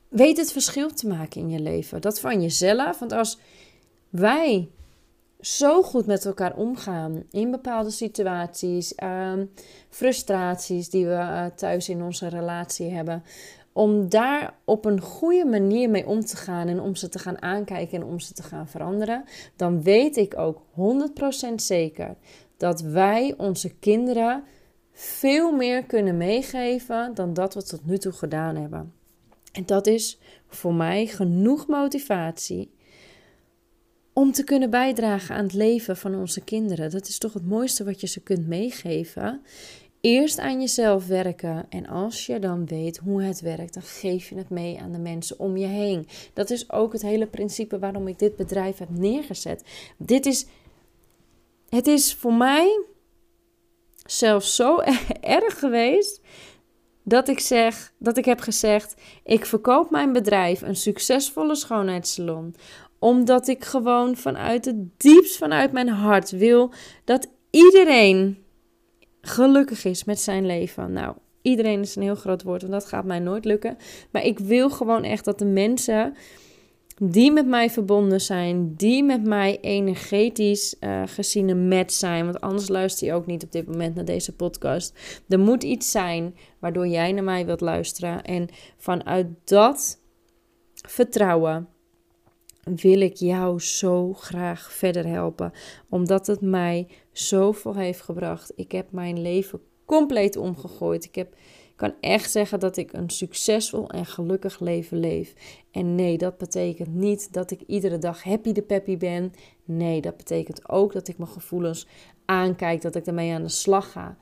weet 0.08 0.38
het 0.38 0.52
verschil 0.52 0.90
te 0.90 1.08
maken 1.08 1.42
in 1.42 1.50
je 1.50 1.60
leven. 1.60 2.02
Dat 2.02 2.20
van 2.20 2.42
jezelf. 2.42 3.00
Want 3.00 3.12
als 3.12 3.40
wij 4.10 4.70
zo 5.40 5.82
goed 5.82 6.06
met 6.06 6.26
elkaar 6.26 6.56
omgaan 6.56 7.24
in 7.32 7.52
bepaalde 7.52 7.92
situaties, 7.92 8.94
um, 9.04 9.52
frustraties 9.90 10.90
die 10.90 11.06
we 11.06 11.12
uh, 11.12 11.46
thuis 11.46 11.90
in 11.90 12.04
onze 12.04 12.28
relatie 12.28 12.90
hebben, 12.90 13.24
om 13.74 14.10
daar 14.10 14.56
op 14.66 14.86
een 14.86 15.02
goede 15.02 15.46
manier 15.46 15.90
mee 15.90 16.08
om 16.08 16.26
te 16.26 16.36
gaan 16.36 16.68
en 16.68 16.80
om 16.80 16.96
ze 16.96 17.10
te 17.10 17.20
gaan 17.20 17.42
aankijken 17.42 18.02
en 18.02 18.08
om 18.08 18.20
ze 18.20 18.34
te 18.34 18.44
gaan 18.44 18.68
veranderen, 18.68 19.24
dan 19.56 19.84
weet 19.84 20.18
ik 20.18 20.38
ook 20.38 20.62
100% 21.52 21.56
zeker 21.56 22.16
dat 22.58 22.82
wij 22.82 23.34
onze 23.38 23.76
kinderen 23.80 24.44
veel 24.92 25.52
meer 25.52 25.84
kunnen 25.84 26.18
meegeven 26.18 27.14
dan 27.14 27.34
dat 27.34 27.54
we 27.54 27.64
tot 27.64 27.86
nu 27.86 27.98
toe 27.98 28.12
gedaan 28.12 28.56
hebben. 28.56 28.94
En 29.52 29.66
dat 29.66 29.88
is 29.88 30.20
voor 30.48 30.74
mij 30.74 31.06
genoeg 31.06 31.68
motivatie 31.68 32.72
om 34.14 34.32
te 34.32 34.44
kunnen 34.44 34.70
bijdragen 34.70 35.36
aan 35.36 35.44
het 35.44 35.54
leven 35.54 35.98
van 35.98 36.16
onze 36.16 36.42
kinderen. 36.42 36.92
Dat 36.92 37.08
is 37.08 37.18
toch 37.18 37.34
het 37.34 37.48
mooiste 37.48 37.84
wat 37.84 38.02
je 38.02 38.08
ze 38.08 38.22
kunt 38.22 38.48
meegeven. 38.48 39.42
Eerst 40.06 40.40
aan 40.40 40.60
jezelf 40.60 41.08
werken 41.08 41.66
en 41.70 41.88
als 41.88 42.26
je 42.26 42.40
dan 42.40 42.66
weet 42.66 42.98
hoe 42.98 43.22
het 43.22 43.42
werkt, 43.42 43.74
dan 43.74 43.84
geef 43.84 44.30
je 44.30 44.36
het 44.36 44.50
mee 44.50 44.80
aan 44.80 44.92
de 44.92 44.98
mensen 44.98 45.40
om 45.40 45.58
je 45.58 45.66
heen. 45.66 46.08
Dat 46.34 46.50
is 46.50 46.72
ook 46.72 46.94
het 46.94 47.02
hele 47.02 47.28
principe 47.28 47.80
waarom 47.80 48.08
ik 48.08 48.20
dit 48.20 48.36
bedrijf 48.36 48.78
heb 48.78 48.90
neergezet. 48.90 49.64
Dit 49.98 50.26
is, 50.26 50.46
het 51.70 51.88
is 51.88 52.14
voor 52.14 52.34
mij 52.34 52.86
zelfs 54.06 54.56
zo 54.56 54.80
erg 55.40 55.60
geweest 55.60 56.22
dat 57.04 57.28
ik 57.28 57.40
zeg, 57.40 57.94
dat 57.98 58.18
ik 58.18 58.26
heb 58.26 58.40
gezegd, 58.40 58.96
ik 59.24 59.46
verkoop 59.46 59.92
mijn 59.92 60.14
bedrijf, 60.14 60.62
een 60.62 60.76
succesvolle 60.76 61.56
schoonheidssalon, 61.56 62.56
omdat 63.00 63.48
ik 63.48 63.64
gewoon 63.64 64.16
vanuit 64.16 64.66
het 64.66 65.00
diepst 65.00 65.38
vanuit 65.38 65.72
mijn 65.72 65.90
hart 65.90 66.32
wil 66.32 66.74
dat 67.04 67.28
iedereen 67.50 68.43
gelukkig 69.26 69.86
is 69.86 70.04
met 70.04 70.20
zijn 70.20 70.46
leven. 70.46 70.94
Nou, 70.94 71.16
iedereen 71.42 71.82
is 71.82 71.96
een 71.96 72.02
heel 72.02 72.16
groot 72.16 72.44
woord, 72.44 72.62
want 72.62 72.74
dat 72.74 72.86
gaat 72.86 73.06
mij 73.06 73.20
nooit 73.20 73.46
lukken. 73.46 73.78
Maar 74.12 74.24
ik 74.24 74.40
wil 74.40 74.70
gewoon 74.70 75.04
echt 75.04 75.26
dat 75.26 75.40
de 75.40 75.46
mensen 75.46 76.16
die 77.02 77.32
met 77.32 77.48
mij 77.48 77.70
verbonden 77.70 78.22
zijn, 78.22 78.76
die 78.76 79.04
met 79.04 79.24
mij 79.24 79.60
energetisch 79.62 80.76
uh, 80.80 81.02
gezien 81.06 81.50
een 81.50 81.84
zijn. 81.88 82.24
Want 82.24 82.42
anders 82.42 82.68
luister 82.70 83.08
je 83.08 83.14
ook 83.14 83.26
niet 83.26 83.44
op 83.44 83.52
dit 83.52 83.68
moment 83.68 83.96
naar 83.96 84.06
deze 84.06 84.36
podcast. 84.36 85.22
Er 85.28 85.40
moet 85.40 85.64
iets 85.64 85.92
zijn 85.92 86.36
waardoor 86.60 86.88
jij 86.88 87.12
naar 87.12 87.24
mij 87.24 87.46
wilt 87.46 87.62
luisteren. 87.62 88.24
En 88.24 88.48
vanuit 88.78 89.28
dat 89.44 90.00
vertrouwen 90.74 91.68
wil 92.64 93.02
ik 93.02 93.16
jou 93.16 93.60
zo 93.60 94.14
graag 94.14 94.72
verder 94.72 95.08
helpen. 95.08 95.52
Omdat 95.90 96.28
het 96.28 96.42
mij 96.42 96.88
zoveel 97.14 97.76
heeft 97.76 98.02
gebracht. 98.02 98.52
Ik 98.56 98.72
heb 98.72 98.92
mijn 98.92 99.22
leven 99.22 99.62
compleet 99.86 100.38
omgegooid. 100.38 101.06
Ik 101.06 101.16
heb, 101.16 101.36
kan 101.76 101.94
echt 102.00 102.32
zeggen 102.32 102.60
dat 102.60 102.78
ik 102.78 102.94
een 102.94 103.10
succesvol 103.10 103.90
en 103.90 104.06
gelukkig 104.06 104.60
leven 104.60 104.98
leef. 104.98 105.34
En 105.72 105.96
nee, 105.96 106.18
dat 106.18 106.38
betekent 106.38 106.94
niet 106.94 107.34
dat 107.34 107.52
ik 107.52 107.62
iedere 107.68 107.98
dag 107.98 108.24
happy 108.24 108.52
de 108.52 108.62
peppy 108.62 108.98
ben. 108.98 109.34
Nee, 109.66 110.02
dat 110.02 110.18
betekent 110.18 110.70
ook 110.70 110.94
dat 110.94 111.08
ik 111.08 111.18
mijn 111.18 111.30
gevoelens 111.30 111.88
aankijk, 112.26 112.82
dat 112.82 112.96
ik 112.96 113.06
ermee 113.06 113.34
aan 113.34 113.44
de 113.44 113.50
slag 113.50 113.92
ga. 113.92 114.18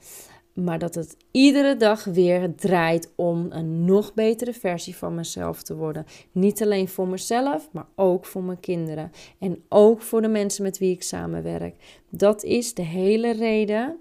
Maar 0.53 0.79
dat 0.79 0.95
het 0.95 1.17
iedere 1.31 1.77
dag 1.77 2.03
weer 2.03 2.55
draait 2.55 3.11
om 3.15 3.47
een 3.49 3.85
nog 3.85 4.13
betere 4.13 4.53
versie 4.53 4.95
van 4.95 5.15
mezelf 5.15 5.63
te 5.63 5.75
worden. 5.75 6.05
Niet 6.31 6.61
alleen 6.61 6.87
voor 6.87 7.07
mezelf, 7.07 7.69
maar 7.71 7.87
ook 7.95 8.25
voor 8.25 8.43
mijn 8.43 8.59
kinderen. 8.59 9.11
En 9.39 9.63
ook 9.69 10.01
voor 10.01 10.21
de 10.21 10.27
mensen 10.27 10.63
met 10.63 10.77
wie 10.77 10.91
ik 10.91 11.03
samenwerk. 11.03 12.01
Dat 12.09 12.43
is 12.43 12.73
de 12.73 12.81
hele 12.81 13.31
reden. 13.31 13.97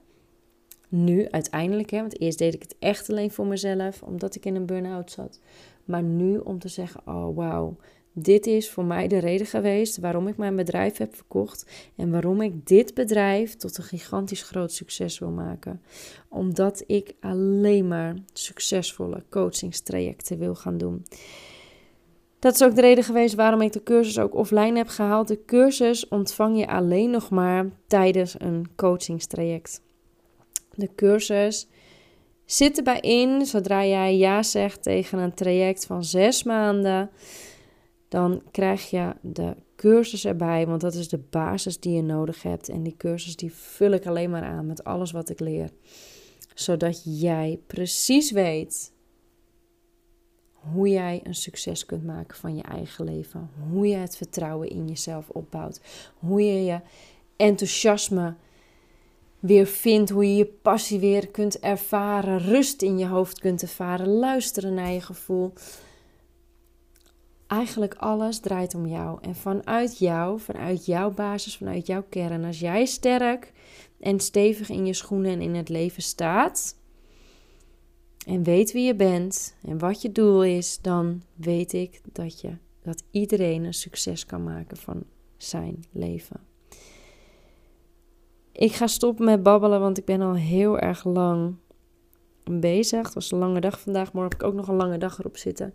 Nu 0.89 1.29
uiteindelijk, 1.29 1.91
hè, 1.91 2.01
want 2.01 2.21
eerst 2.21 2.39
deed 2.39 2.55
ik 2.55 2.63
het 2.63 2.77
echt 2.79 3.11
alleen 3.11 3.31
voor 3.31 3.47
mezelf, 3.47 4.03
omdat 4.03 4.35
ik 4.35 4.47
in 4.47 4.55
een 4.55 4.67
burn-out 4.67 5.11
zat. 5.11 5.41
Maar 5.85 6.03
nu 6.03 6.39
om 6.39 6.59
te 6.59 6.69
zeggen: 6.69 7.01
oh 7.05 7.37
wauw, 7.37 7.77
dit 8.13 8.47
is 8.47 8.71
voor 8.71 8.85
mij 8.85 9.09
de 9.09 9.19
reden 9.19 9.47
geweest 9.47 9.99
waarom 9.99 10.29
ik 10.29 10.37
mijn 10.37 10.57
bedrijf 10.57 10.97
heb 10.97 11.15
verkocht 11.15 11.91
en 11.97 12.11
waarom 12.11 12.41
ik 12.41 12.67
dit 12.67 12.95
bedrijf 12.95 13.57
tot 13.57 13.79
een 13.79 13.85
gigantisch 13.85 14.43
groot 14.43 14.73
succes 14.73 15.19
wil 15.19 15.31
maken. 15.31 15.83
Omdat 16.29 16.85
ik 16.87 17.15
alleen 17.21 17.89
maar 17.89 18.15
succesvolle 18.33 19.23
coachingstrajecten 19.31 20.39
wil 20.39 20.55
gaan 20.55 20.79
doen. 20.79 21.05
Dat 22.39 22.55
is 22.55 22.63
ook 22.63 22.75
de 22.75 22.81
reden 22.81 23.05
geweest 23.05 23.35
waarom 23.35 23.61
ik 23.61 23.73
de 23.73 23.83
cursus 23.83 24.19
ook 24.19 24.35
offline 24.35 24.77
heb 24.77 24.89
gehaald. 24.89 25.29
De 25.29 25.45
cursus 25.45 26.09
ontvang 26.09 26.59
je 26.59 26.67
alleen 26.67 27.11
nog 27.11 27.31
maar 27.31 27.71
tijdens 27.87 28.35
een 28.39 28.67
coachingstraject. 28.77 29.81
De 30.75 30.89
cursus 30.95 31.69
zit 32.45 32.77
erbij 32.77 33.01
in 33.01 33.47
zodra 33.47 33.85
jij 33.85 34.17
ja 34.17 34.43
zegt 34.43 34.83
tegen 34.83 35.19
een 35.19 35.35
traject 35.35 35.87
van 35.87 36.05
zes 36.05 36.43
maanden 36.43 37.11
dan 38.11 38.43
krijg 38.51 38.91
je 38.91 39.15
de 39.21 39.57
cursus 39.77 40.25
erbij, 40.25 40.67
want 40.67 40.81
dat 40.81 40.95
is 40.95 41.09
de 41.09 41.19
basis 41.19 41.81
die 41.81 41.93
je 41.93 42.03
nodig 42.03 42.43
hebt. 42.43 42.69
En 42.69 42.83
die 42.83 42.97
cursus 42.97 43.37
die 43.37 43.53
vul 43.53 43.91
ik 43.91 44.07
alleen 44.07 44.31
maar 44.31 44.43
aan 44.43 44.67
met 44.67 44.85
alles 44.85 45.11
wat 45.11 45.29
ik 45.29 45.41
leer. 45.41 45.71
Zodat 46.55 47.21
jij 47.21 47.61
precies 47.67 48.31
weet 48.31 48.93
hoe 50.53 50.89
jij 50.89 51.21
een 51.23 51.35
succes 51.35 51.87
kunt 51.87 52.05
maken 52.05 52.37
van 52.37 52.57
je 52.57 52.63
eigen 52.63 53.05
leven. 53.05 53.51
Hoe 53.71 53.89
je 53.89 53.97
het 53.97 54.17
vertrouwen 54.17 54.69
in 54.69 54.89
jezelf 54.89 55.29
opbouwt. 55.29 55.81
Hoe 56.19 56.43
je 56.43 56.65
je 56.65 56.81
enthousiasme 57.37 58.35
weer 59.39 59.67
vindt. 59.67 60.11
Hoe 60.11 60.29
je 60.29 60.37
je 60.37 60.47
passie 60.47 60.99
weer 60.99 61.29
kunt 61.29 61.59
ervaren. 61.59 62.39
Rust 62.39 62.83
in 62.83 62.99
je 62.99 63.07
hoofd 63.07 63.39
kunt 63.39 63.63
ervaren. 63.63 64.09
Luisteren 64.09 64.75
naar 64.75 64.91
je 64.91 65.01
gevoel 65.01 65.53
eigenlijk 67.51 67.95
alles 67.95 68.41
draait 68.41 68.75
om 68.75 68.87
jou. 68.87 69.19
En 69.21 69.35
vanuit 69.35 69.99
jou, 69.99 70.41
vanuit 70.41 70.87
jouw 70.87 71.11
basis, 71.11 71.57
vanuit 71.57 71.87
jouw 71.87 72.05
kern, 72.09 72.45
als 72.45 72.61
jij 72.61 72.85
sterk 72.85 73.53
en 74.01 74.21
stevig 74.21 74.69
in 74.69 74.87
je 74.87 74.95
schoenen 74.95 75.33
en 75.33 75.41
in 75.41 75.55
het 75.55 75.69
leven 75.69 76.03
staat. 76.03 76.79
En 78.27 78.43
weet 78.43 78.73
wie 78.73 78.87
je 78.87 78.95
bent 78.95 79.57
en 79.63 79.79
wat 79.79 80.03
je 80.03 80.13
doel 80.13 80.45
is, 80.45 80.79
dan 80.81 81.23
weet 81.35 81.73
ik 81.73 82.01
dat 82.13 82.41
je 82.41 82.57
dat 82.83 83.05
iedereen 83.11 83.65
een 83.65 83.75
succes 83.75 84.27
kan 84.27 84.45
maken 84.45 84.77
van 84.77 85.05
zijn 85.37 85.85
leven. 85.93 86.41
Ik 88.53 88.73
ga 88.73 88.87
stoppen 88.87 89.25
met 89.25 89.43
babbelen, 89.43 89.81
want 89.81 89.99
ik 89.99 90.05
ben 90.05 90.21
al 90.21 90.35
heel 90.35 90.79
erg 90.79 91.05
lang 91.05 91.55
bezig. 92.45 93.03
Het 93.03 93.15
was 93.15 93.31
een 93.31 93.39
lange 93.39 93.61
dag 93.61 93.81
vandaag. 93.81 94.13
Morgen 94.13 94.33
heb 94.33 94.41
ik 94.41 94.47
ook 94.47 94.55
nog 94.55 94.69
een 94.69 94.77
lange 94.77 94.99
dag 94.99 95.19
erop 95.19 95.37
zitten. 95.37 95.75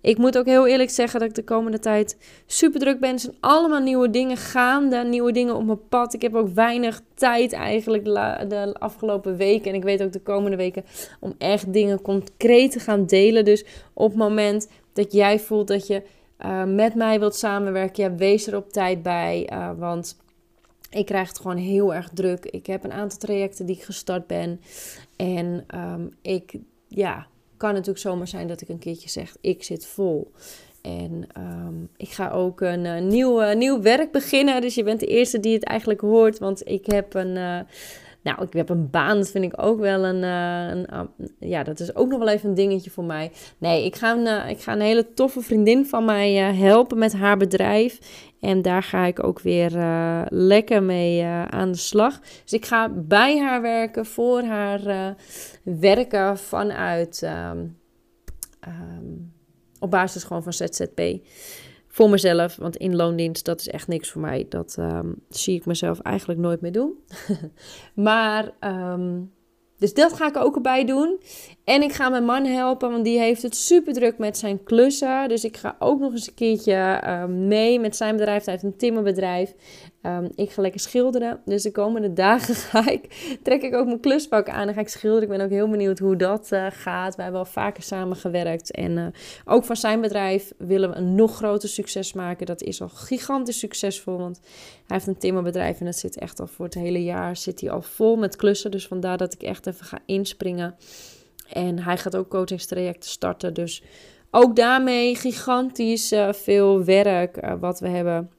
Ik 0.00 0.18
moet 0.18 0.38
ook 0.38 0.46
heel 0.46 0.66
eerlijk 0.66 0.90
zeggen 0.90 1.20
dat 1.20 1.28
ik 1.28 1.34
de 1.34 1.44
komende 1.44 1.78
tijd 1.78 2.16
super 2.46 2.80
druk 2.80 3.00
ben. 3.00 3.12
Er 3.12 3.18
zijn 3.18 3.36
allemaal 3.40 3.80
nieuwe 3.80 4.10
dingen 4.10 4.36
gaande. 4.36 5.04
Nieuwe 5.04 5.32
dingen 5.32 5.56
op 5.56 5.64
mijn 5.64 5.88
pad. 5.88 6.14
Ik 6.14 6.22
heb 6.22 6.34
ook 6.34 6.48
weinig 6.48 7.00
tijd 7.14 7.52
eigenlijk 7.52 8.04
de, 8.04 8.74
afgelopen 8.78 9.36
weken. 9.36 9.70
En 9.70 9.76
ik 9.76 9.82
weet 9.82 10.02
ook 10.02 10.12
de 10.12 10.22
komende 10.22 10.56
weken 10.56 10.84
om 11.20 11.34
echt 11.38 11.72
dingen 11.72 12.02
concreet 12.02 12.72
te 12.72 12.80
gaan 12.80 13.06
delen. 13.06 13.44
Dus 13.44 13.64
op 13.92 14.08
het 14.08 14.18
moment 14.18 14.68
dat 14.92 15.12
jij 15.12 15.38
voelt 15.38 15.68
dat 15.68 15.86
je 15.86 16.02
uh, 16.44 16.64
met 16.64 16.94
mij 16.94 17.18
wilt 17.18 17.34
samenwerken, 17.34 18.04
ja, 18.04 18.14
wees 18.14 18.46
er 18.46 18.56
op 18.56 18.72
tijd 18.72 19.02
bij. 19.02 19.50
Uh, 19.52 19.70
want 19.78 20.16
ik 20.90 21.06
krijg 21.06 21.28
het 21.28 21.38
gewoon 21.40 21.56
heel 21.56 21.94
erg 21.94 22.10
druk. 22.14 22.44
Ik 22.44 22.66
heb 22.66 22.84
een 22.84 22.92
aantal 22.92 23.18
trajecten 23.18 23.66
die 23.66 23.76
ik 23.76 23.82
gestart 23.82 24.26
ben. 24.26 24.60
En 25.16 25.64
um, 25.74 26.16
ik, 26.22 26.54
ja, 26.88 27.26
kan 27.56 27.72
natuurlijk 27.72 27.98
zomaar 27.98 28.28
zijn 28.28 28.48
dat 28.48 28.60
ik 28.60 28.68
een 28.68 28.78
keertje 28.78 29.08
zeg: 29.08 29.36
ik 29.40 29.62
zit 29.62 29.86
vol. 29.86 30.32
En 30.82 31.26
um, 31.38 31.88
ik 31.96 32.08
ga 32.08 32.30
ook 32.30 32.60
een 32.60 32.84
uh, 32.84 33.00
nieuw, 33.00 33.52
nieuw 33.52 33.82
werk 33.82 34.12
beginnen. 34.12 34.60
Dus 34.60 34.74
je 34.74 34.82
bent 34.82 35.00
de 35.00 35.06
eerste 35.06 35.40
die 35.40 35.54
het 35.54 35.64
eigenlijk 35.64 36.00
hoort. 36.00 36.38
Want 36.38 36.68
ik 36.68 36.86
heb 36.86 37.14
een. 37.14 37.36
Uh, 37.36 37.60
nou, 38.22 38.42
ik 38.42 38.52
heb 38.52 38.68
een 38.68 38.90
baan, 38.90 39.16
dat 39.16 39.30
vind 39.30 39.44
ik 39.44 39.52
ook 39.56 39.80
wel 39.80 40.04
een, 40.04 40.22
een, 40.22 41.08
Ja, 41.38 41.62
dat 41.62 41.80
is 41.80 41.94
ook 41.94 42.08
nog 42.08 42.18
wel 42.18 42.28
even 42.28 42.48
een 42.48 42.54
dingetje 42.54 42.90
voor 42.90 43.04
mij. 43.04 43.32
Nee, 43.58 43.84
ik 43.84 43.96
ga 43.96 44.16
een, 44.16 44.48
ik 44.48 44.60
ga 44.60 44.72
een 44.72 44.80
hele 44.80 45.12
toffe 45.14 45.40
vriendin 45.40 45.86
van 45.86 46.04
mij 46.04 46.32
helpen 46.34 46.98
met 46.98 47.12
haar 47.12 47.36
bedrijf. 47.36 47.98
En 48.40 48.62
daar 48.62 48.82
ga 48.82 49.06
ik 49.06 49.24
ook 49.24 49.40
weer 49.40 49.70
lekker 50.28 50.82
mee 50.82 51.24
aan 51.24 51.72
de 51.72 51.78
slag. 51.78 52.20
Dus 52.42 52.52
ik 52.52 52.66
ga 52.66 52.88
bij 52.88 53.38
haar 53.38 53.62
werken, 53.62 54.06
voor 54.06 54.42
haar 54.42 55.14
werken 55.62 56.38
vanuit 56.38 57.22
um, 57.22 57.78
um, 58.68 59.32
op 59.80 59.90
basis 59.90 60.24
gewoon 60.24 60.42
van 60.42 60.52
ZZP. 60.52 61.00
Voor 61.92 62.10
mezelf, 62.10 62.56
want 62.56 62.76
in 62.76 62.96
loondienst, 62.96 63.44
dat 63.44 63.60
is 63.60 63.68
echt 63.68 63.88
niks 63.88 64.10
voor 64.10 64.20
mij. 64.20 64.46
Dat 64.48 64.74
ehm, 64.78 65.12
zie 65.28 65.56
ik 65.56 65.66
mezelf 65.66 66.00
eigenlijk 66.00 66.40
nooit 66.40 66.60
meer 66.60 66.72
doen. 66.72 66.92
maar, 67.94 68.52
um, 68.60 69.32
dus 69.78 69.94
dat 69.94 70.12
ga 70.12 70.26
ik 70.26 70.36
ook 70.36 70.54
erbij 70.54 70.84
doen. 70.84 71.20
En 71.70 71.82
ik 71.82 71.92
ga 71.92 72.08
mijn 72.08 72.24
man 72.24 72.44
helpen, 72.44 72.90
want 72.90 73.04
die 73.04 73.18
heeft 73.18 73.42
het 73.42 73.56
super 73.56 73.92
druk 73.92 74.18
met 74.18 74.38
zijn 74.38 74.64
klussen. 74.64 75.28
Dus 75.28 75.44
ik 75.44 75.56
ga 75.56 75.76
ook 75.78 76.00
nog 76.00 76.12
eens 76.12 76.26
een 76.26 76.34
keertje 76.34 77.02
uh, 77.04 77.24
mee 77.24 77.80
met 77.80 77.96
zijn 77.96 78.16
bedrijf. 78.16 78.44
Hij 78.44 78.52
heeft 78.52 78.64
een 78.64 78.76
timmerbedrijf. 78.76 79.54
Um, 80.02 80.28
ik 80.34 80.50
ga 80.50 80.62
lekker 80.62 80.80
schilderen. 80.80 81.40
Dus 81.44 81.62
de 81.62 81.72
komende 81.72 82.12
dagen 82.26 82.54
ga 82.54 82.90
ik, 82.90 83.36
trek 83.42 83.62
ik 83.62 83.74
ook 83.74 83.86
mijn 83.86 84.00
kluspak 84.00 84.48
aan 84.48 84.68
en 84.68 84.74
ga 84.74 84.80
ik 84.80 84.88
schilderen. 84.88 85.22
Ik 85.22 85.36
ben 85.36 85.40
ook 85.40 85.50
heel 85.50 85.68
benieuwd 85.68 85.98
hoe 85.98 86.16
dat 86.16 86.48
uh, 86.52 86.66
gaat. 86.70 87.14
Wij 87.14 87.24
hebben 87.24 87.42
al 87.42 87.50
vaker 87.50 87.82
samen 87.82 88.16
gewerkt. 88.16 88.70
En 88.70 88.96
uh, 88.96 89.06
ook 89.44 89.64
van 89.64 89.76
zijn 89.76 90.00
bedrijf 90.00 90.52
willen 90.58 90.90
we 90.90 90.96
een 90.96 91.14
nog 91.14 91.36
groter 91.36 91.68
succes 91.68 92.12
maken. 92.12 92.46
Dat 92.46 92.62
is 92.62 92.82
al 92.82 92.88
gigantisch 92.88 93.58
succesvol. 93.58 94.18
Want 94.18 94.40
hij 94.86 94.96
heeft 94.96 95.06
een 95.06 95.18
timmerbedrijf 95.18 95.80
en 95.80 95.86
dat 95.86 95.96
zit 95.96 96.18
echt 96.18 96.40
al 96.40 96.46
voor 96.46 96.64
het 96.64 96.74
hele 96.74 97.02
jaar 97.02 97.36
zit 97.36 97.60
hij 97.60 97.70
al 97.70 97.82
vol 97.82 98.16
met 98.16 98.36
klussen. 98.36 98.70
Dus 98.70 98.86
vandaar 98.86 99.16
dat 99.16 99.34
ik 99.34 99.42
echt 99.42 99.66
even 99.66 99.86
ga 99.86 99.98
inspringen. 100.06 100.76
En 101.52 101.78
hij 101.78 101.96
gaat 101.96 102.16
ook 102.16 102.28
coachingstrajecten 102.28 103.10
starten. 103.10 103.54
Dus 103.54 103.82
ook 104.30 104.56
daarmee 104.56 105.14
gigantisch 105.14 106.12
uh, 106.12 106.32
veel 106.32 106.84
werk 106.84 107.56
wat 107.60 107.80
we 107.80 107.88
hebben 107.88 108.30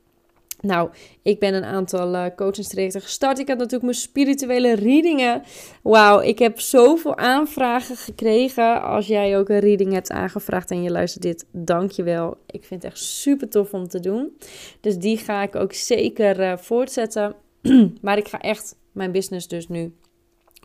nou, 0.62 0.89
ik 1.21 1.39
ben 1.39 1.54
een 1.54 1.63
aantal 1.63 2.13
uh, 2.13 2.26
coachingstrajecten 2.36 3.02
gestart. 3.02 3.39
Ik 3.39 3.47
had 3.47 3.58
natuurlijk 3.58 3.84
mijn 3.84 3.95
spirituele 3.95 4.76
readingen. 4.76 5.43
Wauw, 5.84 6.19
ik 6.19 6.39
heb 6.39 6.60
zoveel 6.60 7.17
aanvragen 7.17 7.95
gekregen. 7.95 8.82
Als 8.82 9.08
jij 9.08 9.38
ook 9.38 9.50
een 9.50 9.60
reading 9.60 9.93
hebt 9.93 10.12
aangevraagd 10.12 10.71
en 10.71 10.84
je 10.84 10.91
luistert 10.91 11.24
dit, 11.24 11.45
dankjewel. 11.52 12.38
Ik 12.45 12.63
vind 12.63 12.84
het 12.84 12.91
echt 12.91 13.04
super 13.04 13.50
tof 13.50 13.74
om 13.74 13.88
te 13.88 14.00
doen. 14.00 14.38
Dus 14.82 14.97
die 14.97 15.17
ga 15.17 15.41
ik 15.41 15.56
ook 15.56 15.74
zeker 15.74 16.60
voortzetten. 16.60 17.36
maar 18.02 18.17
ik 18.17 18.28
ga 18.28 18.39
echt 18.39 18.76
mijn 18.91 19.12
business 19.12 19.47
dus 19.47 19.67
nu 19.67 19.93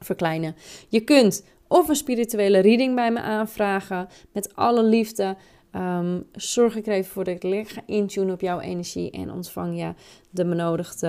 verkleinen. 0.02 0.56
Je 0.88 1.00
kunt 1.00 1.44
of 1.68 1.88
een 1.88 1.96
spirituele 1.96 2.58
reading 2.58 2.94
bij 2.94 3.10
me 3.10 3.20
aanvragen 3.20 4.08
met 4.32 4.54
alle 4.54 4.82
liefde. 4.82 5.36
Um, 5.72 6.26
zorg 6.32 6.76
ik 6.76 6.86
er 6.86 6.92
even 6.92 7.10
voor 7.10 7.24
dat 7.24 7.34
ik 7.34 7.42
lekker 7.42 7.74
ga 7.74 7.82
intunen 7.86 8.34
op 8.34 8.40
jouw 8.40 8.60
energie 8.60 9.10
en 9.10 9.32
ontvang 9.32 9.78
je 9.78 9.94
de 10.30 10.44
benodigde 10.44 11.06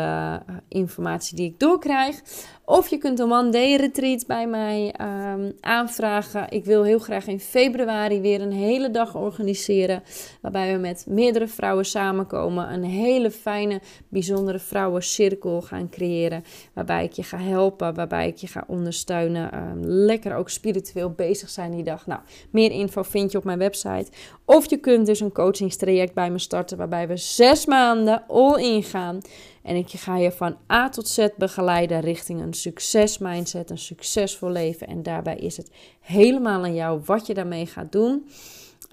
uh, 0.49 0.55
informatie 0.67 1.35
die 1.35 1.49
ik 1.49 1.59
doorkrijg. 1.59 2.21
Of 2.69 2.87
je 2.87 2.97
kunt 2.97 3.19
een 3.19 3.31
one 3.31 3.49
day 3.49 3.75
retreat 3.75 4.25
bij 4.25 4.47
mij 4.47 4.93
um, 5.01 5.53
aanvragen. 5.61 6.45
Ik 6.49 6.65
wil 6.65 6.83
heel 6.83 6.99
graag 6.99 7.27
in 7.27 7.39
februari 7.39 8.21
weer 8.21 8.41
een 8.41 8.51
hele 8.51 8.91
dag 8.91 9.15
organiseren. 9.15 10.03
Waarbij 10.41 10.73
we 10.73 10.79
met 10.79 11.05
meerdere 11.07 11.47
vrouwen 11.47 11.85
samenkomen. 11.85 12.73
Een 12.73 12.83
hele 12.83 13.31
fijne, 13.31 13.81
bijzondere 14.09 14.59
vrouwencirkel 14.59 15.61
gaan 15.61 15.89
creëren. 15.89 16.43
Waarbij 16.73 17.03
ik 17.03 17.11
je 17.11 17.23
ga 17.23 17.37
helpen, 17.37 17.93
waarbij 17.93 18.27
ik 18.27 18.37
je 18.37 18.47
ga 18.47 18.63
ondersteunen. 18.67 19.57
Um, 19.57 19.85
lekker 19.85 20.35
ook 20.35 20.49
spiritueel 20.49 21.11
bezig 21.11 21.49
zijn 21.49 21.71
die 21.71 21.83
dag. 21.83 22.05
Nou, 22.05 22.21
meer 22.49 22.71
info 22.71 23.03
vind 23.03 23.31
je 23.31 23.37
op 23.37 23.43
mijn 23.43 23.59
website. 23.59 24.11
Of 24.45 24.69
je 24.69 24.77
kunt 24.77 25.05
dus 25.05 25.19
een 25.19 25.31
coachingstraject 25.31 26.13
bij 26.13 26.31
me 26.31 26.39
starten. 26.39 26.77
Waarbij 26.77 27.07
we 27.07 27.17
zes 27.17 27.65
maanden 27.65 28.23
all 28.27 28.61
in 28.61 28.83
gaan. 28.83 29.19
En 29.67 29.75
ik 29.75 29.89
ga 29.89 30.17
je 30.17 30.31
van 30.31 30.57
A 30.71 30.89
tot 30.89 31.07
Z 31.07 31.27
begeleiden 31.37 31.99
richting 31.99 32.41
een 32.41 32.53
succesmindset, 32.53 33.69
een 33.69 33.77
succesvol 33.77 34.49
leven. 34.49 34.87
En 34.87 35.03
daarbij 35.03 35.35
is 35.35 35.57
het 35.57 35.71
helemaal 35.99 36.63
aan 36.63 36.75
jou 36.75 37.01
wat 37.05 37.27
je 37.27 37.33
daarmee 37.33 37.65
gaat 37.65 37.91
doen. 37.91 38.27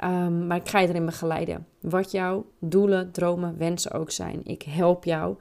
Um, 0.05 0.47
maar 0.47 0.57
ik 0.57 0.69
ga 0.69 0.81
je 0.81 0.89
erin 0.89 1.07
begeleiden. 1.07 1.67
Wat 1.81 2.11
jouw 2.11 2.47
doelen, 2.59 3.13
dromen, 3.13 3.59
wensen 3.59 3.93
ook 3.93 4.11
zijn. 4.11 4.41
Ik 4.45 4.63
help 4.63 5.05
jou 5.05 5.37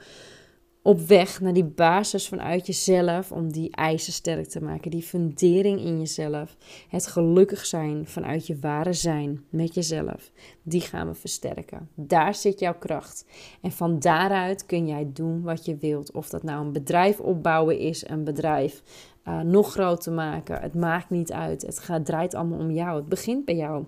op 0.84 1.00
weg 1.00 1.42
naar 1.42 1.54
die 1.54 1.64
basis 1.64 2.28
vanuit 2.28 2.68
jezelf 2.68 3.32
om 3.32 3.52
die 3.52 3.76
eisen 3.76 4.14
sterk 4.14 4.48
te 4.48 4.62
maken, 4.62 4.92
die 4.92 5.02
fundering 5.02 5.80
in 5.80 6.00
jezelf, 6.00 6.56
het 6.90 7.08
gelukkig 7.08 7.66
zijn 7.66 8.08
vanuit 8.08 8.48
je 8.48 8.60
ware 8.60 8.94
zijn 8.94 9.44
met 9.50 9.74
jezelf, 9.74 10.32
die 10.64 10.82
gaan 10.82 11.08
we 11.08 11.14
versterken. 11.14 11.90
Daar 11.96 12.36
zit 12.36 12.60
jouw 12.60 12.78
kracht. 12.78 13.26
En 13.62 13.72
van 13.72 14.00
daaruit 14.00 14.66
kun 14.66 14.88
jij 14.88 15.10
doen 15.14 15.42
wat 15.42 15.66
je 15.66 15.78
wilt. 15.78 16.12
Of 16.12 16.30
dat 16.30 16.44
nou 16.44 16.66
een 16.66 16.72
bedrijf 16.72 17.20
opbouwen 17.20 17.80
is, 17.80 18.08
een 18.08 18.24
bedrijf 18.24 18.84
uh, 19.28 19.40
nog 19.40 19.72
groter 19.72 20.14
maken, 20.14 20.62
het 20.62 20.74
maakt 20.74 21.10
niet 21.10 21.32
uit. 21.32 21.62
Het 21.62 21.80
gaat, 21.80 22.06
draait 22.06 22.34
allemaal 22.34 22.60
om 22.60 22.72
jou. 22.72 22.96
Het 22.96 23.10
begint 23.10 23.46
bij 23.46 23.56
jou. 23.56 23.86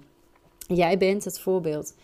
Jij 0.67 0.97
bent 0.97 1.23
het 1.23 1.39
voorbeeld. 1.39 1.95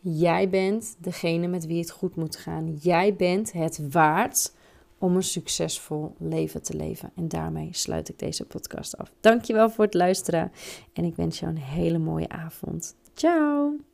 Jij 0.00 0.48
bent 0.48 0.96
degene 0.98 1.46
met 1.46 1.66
wie 1.66 1.78
het 1.80 1.90
goed 1.90 2.16
moet 2.16 2.36
gaan. 2.36 2.74
Jij 2.74 3.14
bent 3.14 3.52
het 3.52 3.90
waard 3.90 4.52
om 4.98 5.16
een 5.16 5.22
succesvol 5.22 6.14
leven 6.18 6.62
te 6.62 6.76
leven. 6.76 7.10
En 7.14 7.28
daarmee 7.28 7.68
sluit 7.72 8.08
ik 8.08 8.18
deze 8.18 8.44
podcast 8.44 8.98
af. 8.98 9.12
Dankjewel 9.20 9.70
voor 9.70 9.84
het 9.84 9.94
luisteren 9.94 10.52
en 10.92 11.04
ik 11.04 11.16
wens 11.16 11.38
jou 11.38 11.52
een 11.52 11.62
hele 11.62 11.98
mooie 11.98 12.28
avond. 12.28 12.96
Ciao! 13.14 13.87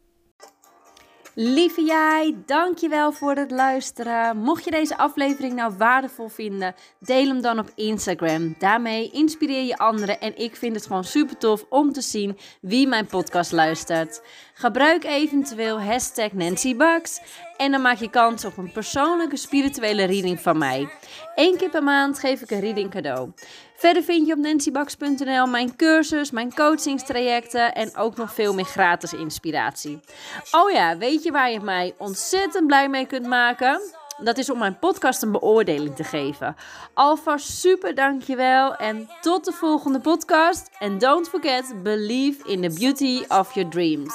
Lieve 1.36 1.82
jij, 1.84 2.36
dankjewel 2.46 3.12
voor 3.12 3.34
het 3.34 3.50
luisteren. 3.50 4.36
Mocht 4.36 4.64
je 4.64 4.70
deze 4.70 4.96
aflevering 4.96 5.54
nou 5.54 5.74
waardevol 5.78 6.28
vinden, 6.28 6.74
deel 6.98 7.26
hem 7.26 7.40
dan 7.40 7.58
op 7.58 7.70
Instagram. 7.74 8.54
Daarmee 8.58 9.10
inspireer 9.10 9.62
je 9.62 9.76
anderen 9.76 10.20
en 10.20 10.38
ik 10.38 10.56
vind 10.56 10.74
het 10.74 10.86
gewoon 10.86 11.04
super 11.04 11.38
tof 11.38 11.64
om 11.68 11.92
te 11.92 12.00
zien 12.00 12.38
wie 12.60 12.86
mijn 12.86 13.06
podcast 13.06 13.52
luistert. 13.52 14.22
Gebruik 14.54 15.04
eventueel 15.04 15.80
hashtag 15.80 16.32
Nancy 16.32 16.76
en 17.56 17.70
dan 17.70 17.82
maak 17.82 17.98
je 17.98 18.10
kans 18.10 18.44
op 18.44 18.56
een 18.56 18.72
persoonlijke 18.72 19.36
spirituele 19.36 20.04
reading 20.04 20.40
van 20.40 20.58
mij. 20.58 20.88
Eén 21.34 21.56
keer 21.56 21.70
per 21.70 21.82
maand 21.82 22.18
geef 22.18 22.40
ik 22.40 22.50
een 22.50 22.60
reading 22.60 22.90
cadeau. 22.90 23.32
Verder 23.84 24.02
vind 24.02 24.26
je 24.26 24.32
op 24.32 24.38
nancybax.nl 24.38 25.46
mijn 25.46 25.76
cursus, 25.76 26.30
mijn 26.30 26.54
coachingstrajecten 26.54 27.74
en 27.74 27.96
ook 27.96 28.16
nog 28.16 28.34
veel 28.34 28.54
meer 28.54 28.64
gratis 28.64 29.12
inspiratie. 29.12 30.00
Oh 30.50 30.70
ja, 30.70 30.96
weet 30.96 31.22
je 31.22 31.30
waar 31.30 31.50
je 31.50 31.60
mij 31.60 31.94
ontzettend 31.98 32.66
blij 32.66 32.88
mee 32.88 33.06
kunt 33.06 33.26
maken? 33.26 33.80
Dat 34.18 34.38
is 34.38 34.50
om 34.50 34.58
mijn 34.58 34.78
podcast 34.78 35.22
een 35.22 35.32
beoordeling 35.32 35.96
te 35.96 36.04
geven. 36.04 36.56
Alvast 36.94 37.58
super 37.58 37.94
dankjewel 37.94 38.76
en 38.76 39.08
tot 39.20 39.44
de 39.44 39.52
volgende 39.52 40.00
podcast. 40.00 40.70
And 40.78 41.00
don't 41.00 41.28
forget, 41.28 41.82
believe 41.82 42.48
in 42.48 42.60
the 42.60 42.76
beauty 42.78 43.24
of 43.28 43.54
your 43.54 43.70
dreams. 43.70 44.14